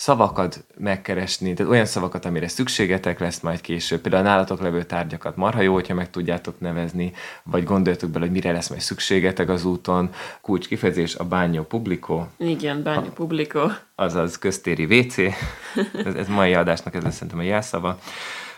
szavakat 0.02 0.64
megkeresni, 0.78 1.54
tehát 1.54 1.72
olyan 1.72 1.84
szavakat, 1.84 2.24
amire 2.24 2.48
szükségetek 2.48 3.18
lesz 3.18 3.40
majd 3.40 3.60
később. 3.60 4.00
Például 4.00 4.26
a 4.26 4.28
nálatok 4.28 4.60
levő 4.60 4.82
tárgyakat 4.82 5.36
marha 5.36 5.60
jó, 5.60 5.72
hogyha 5.72 5.94
meg 5.94 6.10
tudjátok 6.10 6.60
nevezni, 6.60 7.12
vagy 7.42 7.64
gondoljatok 7.64 8.10
bele, 8.10 8.24
hogy 8.24 8.34
mire 8.34 8.52
lesz 8.52 8.68
majd 8.68 8.80
szükségetek 8.80 9.48
az 9.48 9.64
úton. 9.64 10.10
Kulcs 10.40 10.66
kifejezés 10.66 11.14
a 11.14 11.24
bányó 11.24 11.62
publiko, 11.62 12.26
Igen, 12.38 12.82
bánya 12.82 13.10
publiko. 13.10 13.60
azaz 13.94 14.38
köztéri 14.38 14.84
WC. 14.84 15.16
Ez, 16.06 16.14
ez 16.14 16.28
mai 16.28 16.54
adásnak 16.54 16.94
ez 16.94 17.02
lesz 17.02 17.14
szerintem 17.14 17.38
a 17.38 17.42
jelszava 17.42 17.98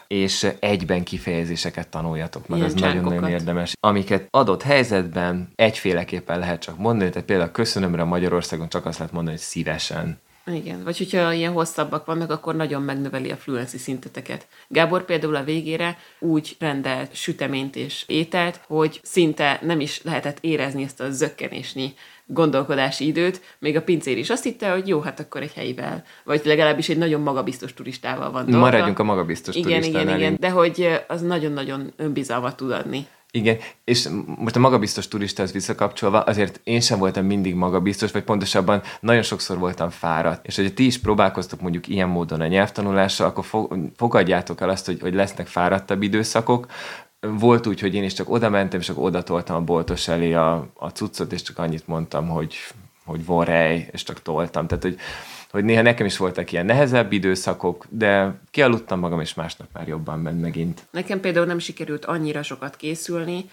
és 0.07 0.46
egyben 0.59 1.04
kifejezéseket 1.04 1.88
tanuljatok 1.88 2.48
meg, 2.48 2.59
Ilyen 2.59 2.70
ez 2.70 2.80
nagyon-nagyon 2.80 3.28
érdemes. 3.28 3.72
Amiket 3.80 4.26
adott 4.30 4.62
helyzetben 4.62 5.48
egyféleképpen 5.54 6.38
lehet 6.38 6.61
csak 6.61 6.78
mondani, 6.78 7.11
tehát 7.11 7.26
például 7.26 7.50
köszönömre 7.50 8.04
Magyarországon 8.04 8.68
csak 8.68 8.87
azt 8.87 8.98
lehet 8.98 9.12
mondani, 9.12 9.37
hogy 9.37 9.44
szívesen. 9.44 10.18
Igen, 10.46 10.85
vagy 10.85 10.98
hogyha 10.98 11.33
ilyen 11.33 11.52
hosszabbak 11.52 12.04
vannak, 12.04 12.30
akkor 12.30 12.57
nagyon 12.57 12.83
megnöveli 12.83 13.30
a 13.30 13.37
fluency 13.37 13.78
szinteteket. 13.78 14.46
Gábor 14.68 15.04
például 15.04 15.37
a 15.37 15.44
végére 15.44 15.98
úgy 16.18 16.57
rendelt 16.59 17.14
süteményt 17.14 17.76
és 17.76 18.04
ételt, 18.07 18.61
hogy 18.66 19.00
szinte 19.02 19.59
nem 19.62 19.80
is 19.80 20.02
lehetett 20.02 20.38
érezni 20.40 20.83
ezt 20.83 21.00
a 21.00 21.11
zökkenésnyi 21.11 21.94
gondolkodási 22.26 23.07
időt, 23.07 23.40
még 23.59 23.76
a 23.76 23.83
pincér 23.83 24.18
is 24.18 24.30
azt 24.30 24.42
hitte, 24.42 24.70
hogy 24.70 24.88
jó, 24.88 25.00
hát 25.00 25.20
akkor 25.20 25.42
egy 25.42 25.52
helyivel, 25.52 26.04
vagy 26.24 26.40
legalábbis 26.44 26.88
egy 26.88 26.98
nagyon 26.98 27.20
magabiztos 27.20 27.74
turistával 27.74 28.30
van 28.30 28.44
dolga. 28.44 28.59
Maradjunk 28.59 28.98
a 28.98 29.02
magabiztos 29.02 29.54
igen, 29.54 29.68
igen, 29.68 29.80
turistánál. 29.80 30.18
igen, 30.18 30.37
de 30.40 30.50
hogy 30.50 31.00
az 31.09 31.22
nagyon-nagyon 31.22 31.92
önbizalmat 31.96 32.57
tud 32.57 32.70
adni. 32.70 33.07
Igen, 33.37 33.59
és 33.85 34.09
most 34.38 34.57
a 34.57 34.59
magabiztos 34.59 35.09
az 35.37 35.53
visszakapcsolva, 35.53 36.20
azért 36.20 36.61
én 36.64 36.81
sem 36.81 36.99
voltam 36.99 37.27
mindig 37.27 37.55
magabiztos, 37.55 38.12
vagy 38.12 38.23
pontosabban 38.23 38.83
nagyon 39.01 39.23
sokszor 39.23 39.59
voltam 39.59 39.90
fáradt. 39.90 40.47
És 40.47 40.57
hogyha 40.57 40.75
ti 40.75 40.87
is 40.87 40.99
próbálkoztok 40.99 41.61
mondjuk 41.61 41.88
ilyen 41.88 42.09
módon 42.09 42.40
a 42.40 42.47
nyelvtanulással, 42.47 43.27
akkor 43.27 43.68
fogadjátok 43.97 44.61
el 44.61 44.68
azt, 44.68 44.87
hogy, 44.87 45.01
hogy 45.01 45.14
lesznek 45.14 45.47
fáradtabb 45.47 46.03
időszakok, 46.03 46.66
volt 47.20 47.66
úgy, 47.66 47.81
hogy 47.81 47.94
én 47.94 48.05
is 48.05 48.12
csak 48.12 48.31
oda 48.31 48.49
mentem, 48.49 48.81
és 48.81 48.88
akkor 48.88 49.05
oda 49.05 49.23
toltam 49.23 49.57
a 49.57 49.61
boltos 49.61 50.09
elé 50.09 50.33
a, 50.33 50.68
a 50.75 50.88
cuccot, 50.88 51.33
és 51.33 51.42
csak 51.42 51.59
annyit 51.59 51.87
mondtam, 51.87 52.29
hogy, 52.29 52.55
hogy 53.05 53.25
vorej, 53.25 53.88
és 53.92 54.03
csak 54.03 54.23
toltam. 54.23 54.66
Tehát, 54.66 54.83
hogy 54.83 54.99
hogy 55.55 55.64
néha 55.64 55.83
nekem 55.83 56.07
is 56.07 56.17
voltak 56.17 56.53
ilyen 56.53 56.67
nehezebb 56.67 57.12
időszakok, 57.12 57.87
de 57.88 58.35
kialudtam 58.51 58.99
magam, 58.99 59.21
és 59.21 59.35
másnap 59.35 59.69
már 59.73 59.88
jobban 59.88 60.19
ment 60.19 60.40
megint. 60.40 60.83
Nekem 60.90 61.21
például 61.21 61.47
nem 61.47 61.59
sikerült 61.59 62.05
annyira 62.05 62.43
sokat 62.43 62.77
készülni, 62.77 63.45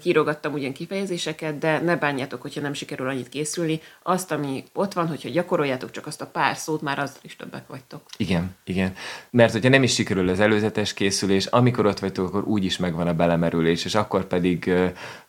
kírogattam 0.00 0.52
ugyan 0.52 0.72
kifejezéseket, 0.72 1.58
de 1.58 1.80
ne 1.80 1.96
bánjátok, 1.96 2.42
hogyha 2.42 2.60
nem 2.60 2.72
sikerül 2.72 3.08
annyit 3.08 3.28
készülni. 3.28 3.80
Azt, 4.02 4.32
ami 4.32 4.64
ott 4.72 4.92
van, 4.92 5.06
hogyha 5.06 5.28
gyakoroljátok 5.28 5.90
csak 5.90 6.06
azt 6.06 6.20
a 6.20 6.26
pár 6.26 6.56
szót, 6.56 6.82
már 6.82 6.98
azzal 6.98 7.20
is 7.22 7.36
többek 7.36 7.66
vagytok. 7.66 8.00
Igen, 8.16 8.54
igen. 8.64 8.92
Mert 9.30 9.52
hogyha 9.52 9.68
nem 9.68 9.82
is 9.82 9.94
sikerül 9.94 10.28
az 10.28 10.40
előzetes 10.40 10.94
készülés, 10.94 11.46
amikor 11.46 11.86
ott 11.86 11.98
vagytok, 11.98 12.26
akkor 12.26 12.44
úgyis 12.44 12.76
megvan 12.76 13.06
a 13.06 13.14
belemerülés, 13.14 13.84
és 13.84 13.94
akkor 13.94 14.24
pedig 14.24 14.72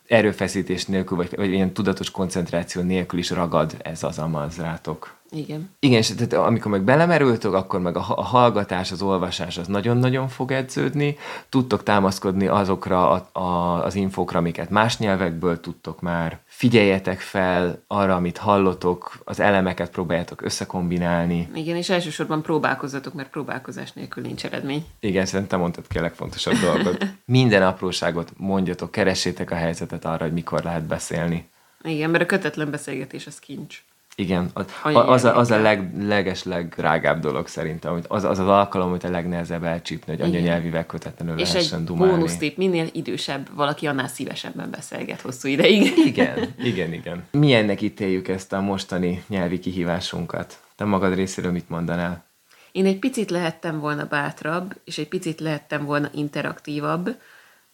erőfeszítés 0.06 0.86
nélkül, 0.86 1.16
vagy, 1.16 1.36
vagy 1.36 1.52
ilyen 1.52 1.72
tudatos 1.72 2.10
koncentráció 2.10 2.82
nélkül 2.82 3.18
is 3.18 3.30
ragad 3.30 3.74
ez 3.78 4.02
az 4.02 4.18
amaz 4.18 4.56
rátok. 4.56 5.16
Igen. 5.30 5.70
Igen, 5.80 5.98
és 5.98 6.14
tehát 6.14 6.32
amikor 6.32 6.70
meg 6.70 6.82
belemerültök, 6.82 7.54
akkor 7.54 7.80
meg 7.80 7.96
a, 7.96 8.04
a 8.08 8.22
hallgatás, 8.22 8.92
az 8.92 9.02
olvasás 9.02 9.58
az 9.58 9.66
nagyon-nagyon 9.66 10.28
fog 10.28 10.52
edződni. 10.52 11.16
Tudtok 11.48 11.82
támaszkodni 11.82 12.46
azokra 12.46 13.10
a, 13.10 13.38
a, 13.38 13.84
az 13.84 13.94
infókra, 13.94 14.38
amiket 14.38 14.70
más 14.70 14.98
nyelvekből 14.98 15.60
tudtok 15.60 16.00
már. 16.00 16.38
Figyeljetek 16.44 17.20
fel 17.20 17.82
arra, 17.86 18.14
amit 18.14 18.38
hallotok, 18.38 19.18
az 19.24 19.40
elemeket 19.40 19.90
próbáljátok 19.90 20.42
összekombinálni. 20.42 21.48
Igen, 21.54 21.76
és 21.76 21.88
elsősorban 21.88 22.42
próbálkozzatok, 22.42 23.14
mert 23.14 23.30
próbálkozás 23.30 23.92
nélkül 23.92 24.22
nincs 24.22 24.44
eredmény. 24.44 24.84
Igen, 25.00 25.26
szerintem 25.26 25.60
mondtad 25.60 25.86
ki 25.86 25.98
a 25.98 26.02
legfontosabb 26.02 26.56
dolgot. 26.56 27.06
Minden 27.24 27.62
apróságot 27.62 28.32
mondjatok, 28.36 28.90
keressétek 28.90 29.50
a 29.50 29.54
helyzetet 29.54 30.04
arra, 30.04 30.24
hogy 30.24 30.32
mikor 30.32 30.62
lehet 30.62 30.84
beszélni. 30.84 31.48
Igen, 31.82 32.10
mert 32.10 32.22
a 32.22 32.26
kötetlen 32.26 32.70
beszélgetés 32.70 33.26
az 33.26 33.38
kincs. 33.38 33.82
Igen, 34.18 34.50
az, 34.52 34.64
az, 34.82 35.24
a, 35.24 35.36
az 35.36 35.50
a 35.50 35.60
leg, 35.60 36.04
leges, 36.06 36.42
legdrágább 36.42 37.20
dolog 37.20 37.46
szerintem, 37.48 37.92
hogy 37.92 38.04
az, 38.08 38.24
az 38.24 38.38
az 38.38 38.46
alkalom, 38.46 38.90
hogy 38.90 39.06
a 39.06 39.10
legnehezebb 39.10 39.64
elcsípni, 39.64 40.16
hogy 40.16 40.22
anyanyelvivel 40.22 40.86
kötetlenül 40.86 41.38
És 41.38 41.52
lehessen 41.52 41.84
dumálni. 41.84 42.12
bónusz 42.12 42.36
tip, 42.36 42.56
minél 42.56 42.86
idősebb 42.92 43.48
valaki, 43.54 43.86
annál 43.86 44.08
szívesebben 44.08 44.70
beszélget 44.70 45.20
hosszú 45.20 45.48
ideig. 45.48 45.92
Igen, 46.06 46.54
igen, 46.58 46.92
igen. 46.92 47.24
Milyennek 47.30 47.80
ítéljük 47.80 48.28
ezt 48.28 48.52
a 48.52 48.60
mostani 48.60 49.24
nyelvi 49.28 49.58
kihívásunkat? 49.58 50.60
Te 50.76 50.84
magad 50.84 51.14
részéről 51.14 51.52
mit 51.52 51.68
mondanál? 51.68 52.24
Én 52.72 52.86
egy 52.86 52.98
picit 52.98 53.30
lehettem 53.30 53.80
volna 53.80 54.06
bátrabb, 54.06 54.74
és 54.84 54.98
egy 54.98 55.08
picit 55.08 55.40
lehettem 55.40 55.84
volna 55.84 56.10
interaktívabb, 56.14 57.16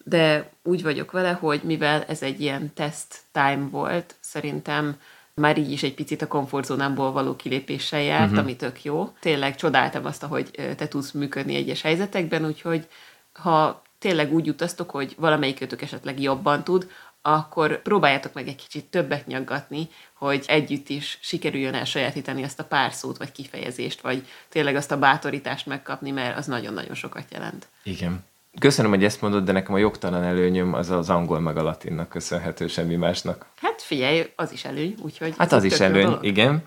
de 0.03 0.49
úgy 0.63 0.83
vagyok 0.83 1.11
vele, 1.11 1.31
hogy 1.31 1.61
mivel 1.63 2.03
ez 2.07 2.21
egy 2.21 2.41
ilyen 2.41 2.71
test 2.73 3.19
time 3.31 3.67
volt, 3.71 4.15
szerintem 4.19 4.95
már 5.41 5.57
így 5.57 5.71
is 5.71 5.83
egy 5.83 5.93
picit 5.93 6.21
a 6.21 6.27
komfortzónámból 6.27 7.11
való 7.11 7.35
kilépéssel 7.35 8.01
járt, 8.01 8.23
uh-huh. 8.23 8.39
ami 8.39 8.55
tök 8.55 8.83
jó. 8.83 9.13
Tényleg 9.19 9.55
csodáltam 9.55 10.05
azt, 10.05 10.23
hogy 10.23 10.51
te 10.51 10.87
tudsz 10.87 11.11
működni 11.11 11.55
egyes 11.55 11.81
helyzetekben, 11.81 12.45
úgyhogy 12.45 12.87
ha 13.33 13.83
tényleg 13.99 14.33
úgy 14.33 14.49
utaztok, 14.49 14.89
hogy 14.89 15.15
valamelyikötök 15.17 15.81
esetleg 15.81 16.21
jobban 16.21 16.63
tud, 16.63 16.91
akkor 17.21 17.81
próbáljátok 17.81 18.33
meg 18.33 18.47
egy 18.47 18.55
kicsit 18.55 18.85
többet 18.85 19.27
nyaggatni, 19.27 19.89
hogy 20.13 20.43
együtt 20.47 20.89
is 20.89 21.17
sikerüljön 21.21 21.73
elsajátítani 21.73 22.43
azt 22.43 22.59
a 22.59 22.63
pár 22.65 22.93
szót, 22.93 23.17
vagy 23.17 23.31
kifejezést, 23.31 24.01
vagy 24.01 24.27
tényleg 24.49 24.75
azt 24.75 24.91
a 24.91 24.99
bátorítást 24.99 25.65
megkapni, 25.65 26.11
mert 26.11 26.37
az 26.37 26.45
nagyon-nagyon 26.45 26.95
sokat 26.95 27.25
jelent. 27.31 27.67
Igen. 27.83 28.23
Köszönöm, 28.59 28.91
hogy 28.91 29.03
ezt 29.03 29.21
mondod, 29.21 29.43
de 29.43 29.51
nekem 29.51 29.73
a 29.73 29.77
jogtalan 29.77 30.23
előnyöm 30.23 30.73
az 30.73 30.89
az 30.89 31.09
angol 31.09 31.39
meg 31.39 31.57
a 31.57 31.63
latinnak 31.63 32.09
köszönhető, 32.09 32.67
semmi 32.67 32.95
másnak. 32.95 33.45
Hát 33.61 33.81
figyelj, 33.81 34.31
az 34.35 34.51
is 34.51 34.65
előny, 34.65 34.95
úgyhogy... 35.01 35.33
Hát 35.37 35.51
az 35.51 35.63
is 35.63 35.79
előny, 35.79 36.05
dolog. 36.05 36.25
igen. 36.25 36.63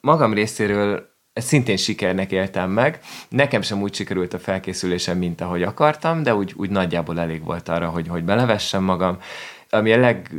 Magam 0.00 0.34
részéről 0.34 1.12
ezt 1.32 1.46
szintén 1.46 1.76
sikernek 1.76 2.32
éltem 2.32 2.70
meg. 2.70 3.00
Nekem 3.28 3.62
sem 3.62 3.82
úgy 3.82 3.94
sikerült 3.94 4.34
a 4.34 4.38
felkészülésem, 4.38 5.18
mint 5.18 5.40
ahogy 5.40 5.62
akartam, 5.62 6.22
de 6.22 6.34
úgy, 6.34 6.52
úgy 6.56 6.70
nagyjából 6.70 7.20
elég 7.20 7.44
volt 7.44 7.68
arra, 7.68 7.88
hogy, 7.88 8.08
hogy 8.08 8.24
belevessem 8.24 8.82
magam. 8.82 9.18
Ami 9.70 9.92
a 9.92 9.96
leg 9.96 10.30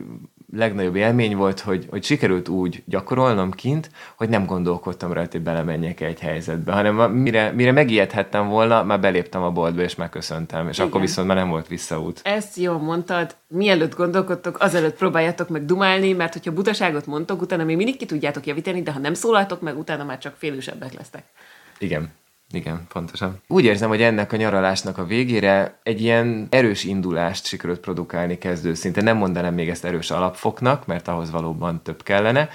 legnagyobb 0.55 0.95
élmény 0.95 1.35
volt, 1.35 1.59
hogy, 1.59 1.87
hogy 1.89 2.03
sikerült 2.03 2.47
úgy 2.47 2.83
gyakorolnom 2.85 3.51
kint, 3.51 3.89
hogy 4.15 4.29
nem 4.29 4.45
gondolkodtam 4.45 5.13
rajta, 5.13 5.31
hogy 5.31 5.41
belemenjek 5.41 6.01
egy 6.01 6.19
helyzetbe, 6.19 6.71
hanem 6.71 7.11
mire, 7.11 7.51
mire 7.51 7.71
megijedhettem 7.71 8.47
volna, 8.47 8.83
már 8.83 8.99
beléptem 8.99 9.41
a 9.41 9.51
boltba, 9.51 9.81
és 9.81 9.95
megköszöntem, 9.95 10.67
és 10.67 10.77
Igen. 10.77 10.87
akkor 10.87 11.01
viszont 11.01 11.27
már 11.27 11.37
nem 11.37 11.49
volt 11.49 11.67
visszaút. 11.67 12.19
Ezt 12.23 12.57
jól 12.57 12.77
mondtad, 12.77 13.35
mielőtt 13.47 13.95
gondolkodtok, 13.95 14.59
azelőtt 14.59 14.97
próbáljátok 14.97 15.49
meg 15.49 15.65
dumálni, 15.65 16.13
mert 16.13 16.33
hogyha 16.33 16.51
butaságot 16.51 17.05
mondtok, 17.05 17.41
utána 17.41 17.63
még 17.63 17.75
mindig 17.75 17.97
ki 17.97 18.05
tudjátok 18.05 18.45
javítani, 18.45 18.81
de 18.81 18.91
ha 18.91 18.99
nem 18.99 19.13
szólaltok 19.13 19.61
meg, 19.61 19.77
utána 19.77 20.03
már 20.03 20.17
csak 20.17 20.35
félősebbek 20.37 20.93
lesztek. 20.93 21.23
Igen. 21.77 22.11
Igen, 22.55 22.85
pontosan. 22.87 23.41
Úgy 23.47 23.63
érzem, 23.63 23.89
hogy 23.89 24.01
ennek 24.01 24.33
a 24.33 24.35
nyaralásnak 24.35 24.97
a 24.97 25.05
végére 25.05 25.79
egy 25.83 26.01
ilyen 26.01 26.47
erős 26.49 26.83
indulást 26.83 27.45
sikerült 27.45 27.79
produkálni 27.79 28.37
kezdő 28.37 28.73
szinte. 28.73 29.01
Nem 29.01 29.17
mondanám 29.17 29.53
még 29.53 29.69
ezt 29.69 29.85
erős 29.85 30.11
alapfoknak, 30.11 30.85
mert 30.85 31.07
ahhoz 31.07 31.31
valóban 31.31 31.81
több 31.83 32.03
kellene, 32.03 32.49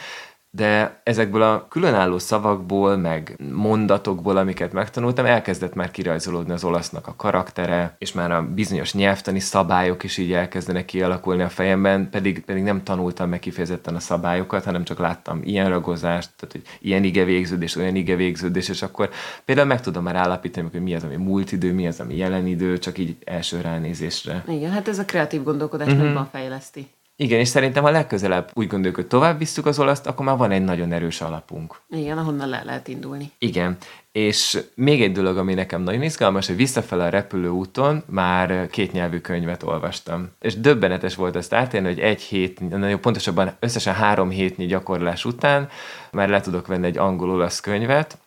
de 0.50 1.00
ezekből 1.02 1.42
a 1.42 1.66
különálló 1.68 2.18
szavakból, 2.18 2.96
meg 2.96 3.36
mondatokból, 3.52 4.36
amiket 4.36 4.72
megtanultam, 4.72 5.24
elkezdett 5.24 5.74
már 5.74 5.90
kirajzolódni 5.90 6.52
az 6.52 6.64
olasznak 6.64 7.06
a 7.06 7.14
karaktere, 7.16 7.94
és 7.98 8.12
már 8.12 8.30
a 8.30 8.42
bizonyos 8.54 8.94
nyelvtani 8.94 9.40
szabályok 9.40 10.02
is 10.02 10.18
így 10.18 10.32
elkezdenek 10.32 10.84
kialakulni 10.84 11.42
a 11.42 11.48
fejemben, 11.48 12.10
pedig, 12.10 12.44
pedig 12.44 12.62
nem 12.62 12.82
tanultam 12.82 13.28
meg 13.28 13.38
kifejezetten 13.38 13.94
a 13.94 14.00
szabályokat, 14.00 14.64
hanem 14.64 14.84
csak 14.84 14.98
láttam 14.98 15.40
ilyen 15.44 15.68
ragozást, 15.68 16.30
tehát 16.36 16.52
hogy 16.52 16.62
ilyen 16.80 17.04
igevégződés, 17.04 17.76
olyan 17.76 17.94
igevégződés, 17.94 18.68
és 18.68 18.82
akkor 18.82 19.10
például 19.44 19.66
meg 19.66 19.80
tudom 19.80 20.02
már 20.02 20.16
állapítani, 20.16 20.68
hogy 20.72 20.82
mi 20.82 20.94
az, 20.94 21.04
ami 21.04 21.16
múlt 21.16 21.52
idő, 21.52 21.72
mi 21.72 21.86
az, 21.86 22.00
ami 22.00 22.16
jelen 22.16 22.46
idő, 22.46 22.78
csak 22.78 22.98
így 22.98 23.16
első 23.24 23.60
ránézésre. 23.60 24.44
Igen, 24.48 24.70
hát 24.70 24.88
ez 24.88 24.98
a 24.98 25.04
kreatív 25.04 25.42
gondolkodás 25.42 25.88
mm-hmm. 25.88 26.04
nagyban 26.04 26.28
fejleszti. 26.32 26.88
Igen, 27.20 27.38
és 27.38 27.48
szerintem 27.48 27.82
ha 27.82 27.90
legközelebb 27.90 28.50
úgy 28.54 28.66
gondoljuk, 28.66 28.96
hogy 28.96 29.06
tovább 29.06 29.38
visszük 29.38 29.66
az 29.66 29.78
olaszt, 29.78 30.06
akkor 30.06 30.24
már 30.24 30.36
van 30.36 30.50
egy 30.50 30.64
nagyon 30.64 30.92
erős 30.92 31.20
alapunk. 31.20 31.80
Igen, 31.90 32.18
ahonnan 32.18 32.48
le 32.48 32.62
lehet 32.64 32.88
indulni. 32.88 33.30
Igen, 33.38 33.76
és 34.12 34.58
még 34.74 35.02
egy 35.02 35.12
dolog, 35.12 35.36
ami 35.36 35.54
nekem 35.54 35.82
nagyon 35.82 36.02
izgalmas, 36.02 36.46
hogy 36.46 36.56
visszafele 36.56 37.04
a 37.04 37.08
repülőúton 37.08 38.02
már 38.06 38.66
két 38.70 38.92
nyelvű 38.92 39.18
könyvet 39.18 39.62
olvastam. 39.62 40.28
És 40.40 40.60
döbbenetes 40.60 41.14
volt 41.14 41.36
ezt 41.36 41.52
átélni, 41.52 41.86
hogy 41.86 42.00
egy 42.00 42.20
hét, 42.20 42.60
nagyon 42.68 43.00
pontosabban 43.00 43.56
összesen 43.58 43.94
három 43.94 44.30
hétnyi 44.30 44.66
gyakorlás 44.66 45.24
után 45.24 45.68
már 46.12 46.28
le 46.28 46.40
tudok 46.40 46.66
venni 46.66 46.86
egy 46.86 46.98
angol-olasz 46.98 47.60
könyvet, 47.60 48.18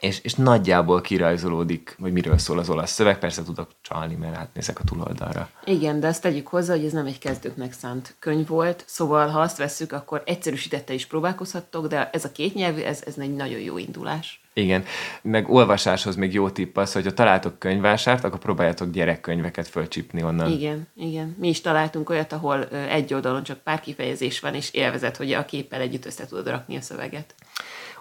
és, 0.00 0.20
és 0.22 0.34
nagyjából 0.34 1.00
kirajzolódik, 1.00 1.96
hogy 2.00 2.12
miről 2.12 2.38
szól 2.38 2.58
az 2.58 2.70
olasz 2.70 2.92
szöveg. 2.92 3.18
Persze 3.18 3.42
tudok 3.42 3.70
csalni, 3.80 4.14
mert 4.14 4.36
átnézek 4.36 4.78
a 4.78 4.84
túloldalra. 4.84 5.48
Igen, 5.64 6.00
de 6.00 6.06
azt 6.06 6.22
tegyük 6.22 6.46
hozzá, 6.46 6.74
hogy 6.74 6.84
ez 6.84 6.92
nem 6.92 7.06
egy 7.06 7.18
kezdőknek 7.18 7.72
szánt 7.72 8.14
könyv 8.18 8.48
volt, 8.48 8.84
szóval 8.86 9.28
ha 9.28 9.40
azt 9.40 9.56
vesszük, 9.56 9.92
akkor 9.92 10.22
egyszerűsítette 10.26 10.94
is 10.94 11.06
próbálkozhattok, 11.06 11.86
de 11.86 12.10
ez 12.12 12.24
a 12.24 12.32
két 12.32 12.54
nyelvű, 12.54 12.80
ez, 12.80 13.02
ez 13.06 13.14
egy 13.18 13.34
nagyon 13.34 13.60
jó 13.60 13.78
indulás. 13.78 14.40
Igen, 14.58 14.84
meg 15.22 15.50
olvasáshoz 15.50 16.16
még 16.16 16.32
jó 16.32 16.50
tipp 16.50 16.76
az, 16.76 16.92
hogy 16.92 17.04
ha 17.04 17.12
találtok 17.12 17.58
könyvásárt, 17.58 18.24
akkor 18.24 18.38
próbáljátok 18.38 18.90
gyerekkönyveket 18.90 19.68
fölcsipni 19.68 20.22
onnan. 20.22 20.50
Igen, 20.50 20.88
igen. 20.94 21.36
Mi 21.38 21.48
is 21.48 21.60
találtunk 21.60 22.10
olyat, 22.10 22.32
ahol 22.32 22.64
egy 22.68 23.14
oldalon 23.14 23.42
csak 23.42 23.58
pár 23.58 23.80
kifejezés 23.80 24.40
van, 24.40 24.54
és 24.54 24.72
élvezet, 24.72 25.16
hogy 25.16 25.32
a 25.32 25.44
képpel 25.44 25.80
együtt 25.80 26.06
össze 26.06 26.26
tudod 26.26 26.48
rakni 26.48 26.76
a 26.76 26.80
szöveget. 26.80 27.34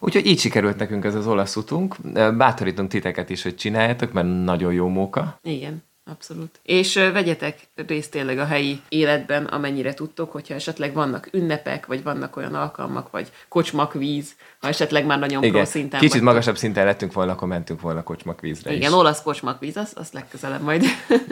Úgyhogy 0.06 0.26
így 0.26 0.40
sikerült 0.40 0.78
nekünk 0.78 1.06
ez 1.06 1.16
az 1.16 1.28
olasz 1.28 1.56
utunk. 1.56 1.96
Bátorítunk 2.38 2.90
titeket 2.90 3.30
is, 3.30 3.44
hogy 3.44 3.56
csináljátok, 3.56 4.12
mert 4.14 4.44
nagyon 4.44 4.74
jó 4.74 4.88
móka. 4.88 5.40
Igen. 5.44 5.84
Abszolút. 6.12 6.60
És 6.64 6.94
vegyetek 6.94 7.60
részt 7.88 8.12
tényleg 8.12 8.38
a 8.38 8.46
helyi 8.46 8.82
életben, 8.90 9.46
amennyire 9.46 9.94
tudtok, 9.94 10.32
hogyha 10.32 10.54
esetleg 10.54 10.94
vannak 10.94 11.30
ünnepek, 11.32 11.86
vagy 11.86 12.04
vannak 12.04 12.36
olyan 12.38 12.54
alkalmak, 12.56 13.12
vagy 13.12 13.32
kocsmak 13.48 13.94
víz, 13.94 14.36
ha 14.60 14.68
esetleg 14.68 15.06
már 15.06 15.20
nagyon 15.20 15.44
Igen. 15.44 15.56
pro 15.56 15.66
szinten 15.66 16.00
Kicsit 16.00 16.12
vagytok. 16.12 16.28
magasabb 16.28 16.58
szinten 16.58 16.86
lettünk 16.86 17.14
volna, 17.14 17.32
akkor 17.32 17.48
mentünk 17.48 17.82
volna 17.82 18.04
kocsmak 18.04 18.42
vízre 18.42 18.74
Igen, 18.74 18.92
is. 18.92 18.98
olasz 18.98 19.22
kocsmak 19.22 19.60
víz, 19.60 19.78
az, 19.78 19.92
az 19.96 20.12
legközelebb 20.12 20.62
majd. 20.62 20.84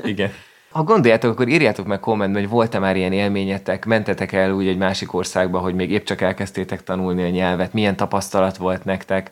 Igen. 0.04 0.32
Ha 0.74 0.84
gondoljátok, 0.84 1.32
akkor 1.32 1.48
írjátok 1.48 1.86
meg 1.86 2.00
kommentben, 2.00 2.42
hogy 2.42 2.52
volt-e 2.52 2.80
már 2.80 2.96
ilyen 2.96 3.12
élményetek, 3.12 3.86
mentetek 3.86 4.32
el 4.32 4.52
úgy 4.52 4.68
egy 4.68 4.78
másik 4.78 5.14
országba, 5.14 5.60
hogy 5.60 5.76
még 5.76 5.92
épp 5.92 6.04
csak 6.04 6.22
elkezdtétek 6.22 6.84
tanulni 6.84 7.24
a 7.24 7.30
nyelvet, 7.30 7.74
milyen 7.74 7.96
tapasztalat 7.96 8.58
volt 8.58 8.86
nektek. 8.86 9.32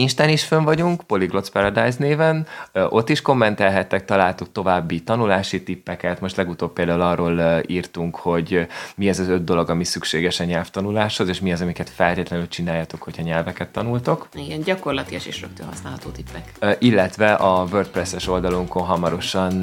Instán 0.00 0.28
is 0.28 0.44
fönn 0.44 0.64
vagyunk, 0.64 1.02
Polyglots 1.02 1.48
Paradise 1.48 1.96
néven, 1.98 2.46
ott 2.88 3.08
is 3.08 3.22
kommentelhettek, 3.22 4.04
találtuk 4.04 4.52
további 4.52 5.02
tanulási 5.02 5.62
tippeket, 5.62 6.20
most 6.20 6.36
legutóbb 6.36 6.72
például 6.72 7.00
arról 7.00 7.62
írtunk, 7.66 8.16
hogy 8.16 8.66
mi 8.96 9.08
ez 9.08 9.18
az 9.18 9.28
öt 9.28 9.44
dolog, 9.44 9.70
ami 9.70 9.84
szükséges 9.84 10.40
a 10.40 10.44
nyelvtanuláshoz, 10.44 11.28
és 11.28 11.40
mi 11.40 11.52
az, 11.52 11.60
amiket 11.60 11.90
feltétlenül 11.90 12.48
csináljatok, 12.48 13.02
hogyha 13.02 13.22
nyelveket 13.22 13.68
tanultok. 13.68 14.28
Igen, 14.34 14.62
gyakorlatilag 14.62 15.26
és 15.26 15.40
rögtön 15.40 15.66
használható 15.66 16.10
tippek. 16.10 16.76
Illetve 16.78 17.32
a 17.32 17.66
WordPress-es 17.72 18.28
oldalunkon 18.28 18.82
hamarosan 18.82 19.62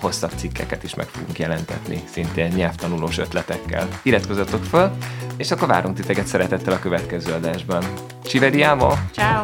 hosszabb 0.00 0.32
cikkeket 0.36 0.82
is 0.82 0.94
meg 0.94 1.06
fogunk 1.06 1.38
jelentetni, 1.38 2.02
szintén 2.10 2.52
nyelvtanulós 2.56 3.18
ötletekkel. 3.18 3.88
Iratkozzatok 4.02 4.64
föl, 4.64 4.90
és 5.36 5.50
akkor 5.50 5.68
várunk 5.68 5.96
titeket 5.96 6.26
szeretettel 6.26 6.72
a 6.72 6.78
következő 6.78 7.32
adásban. 7.32 7.84
Ci 8.22 8.38
vediamo! 8.38 8.92
Ciao! 9.12 9.42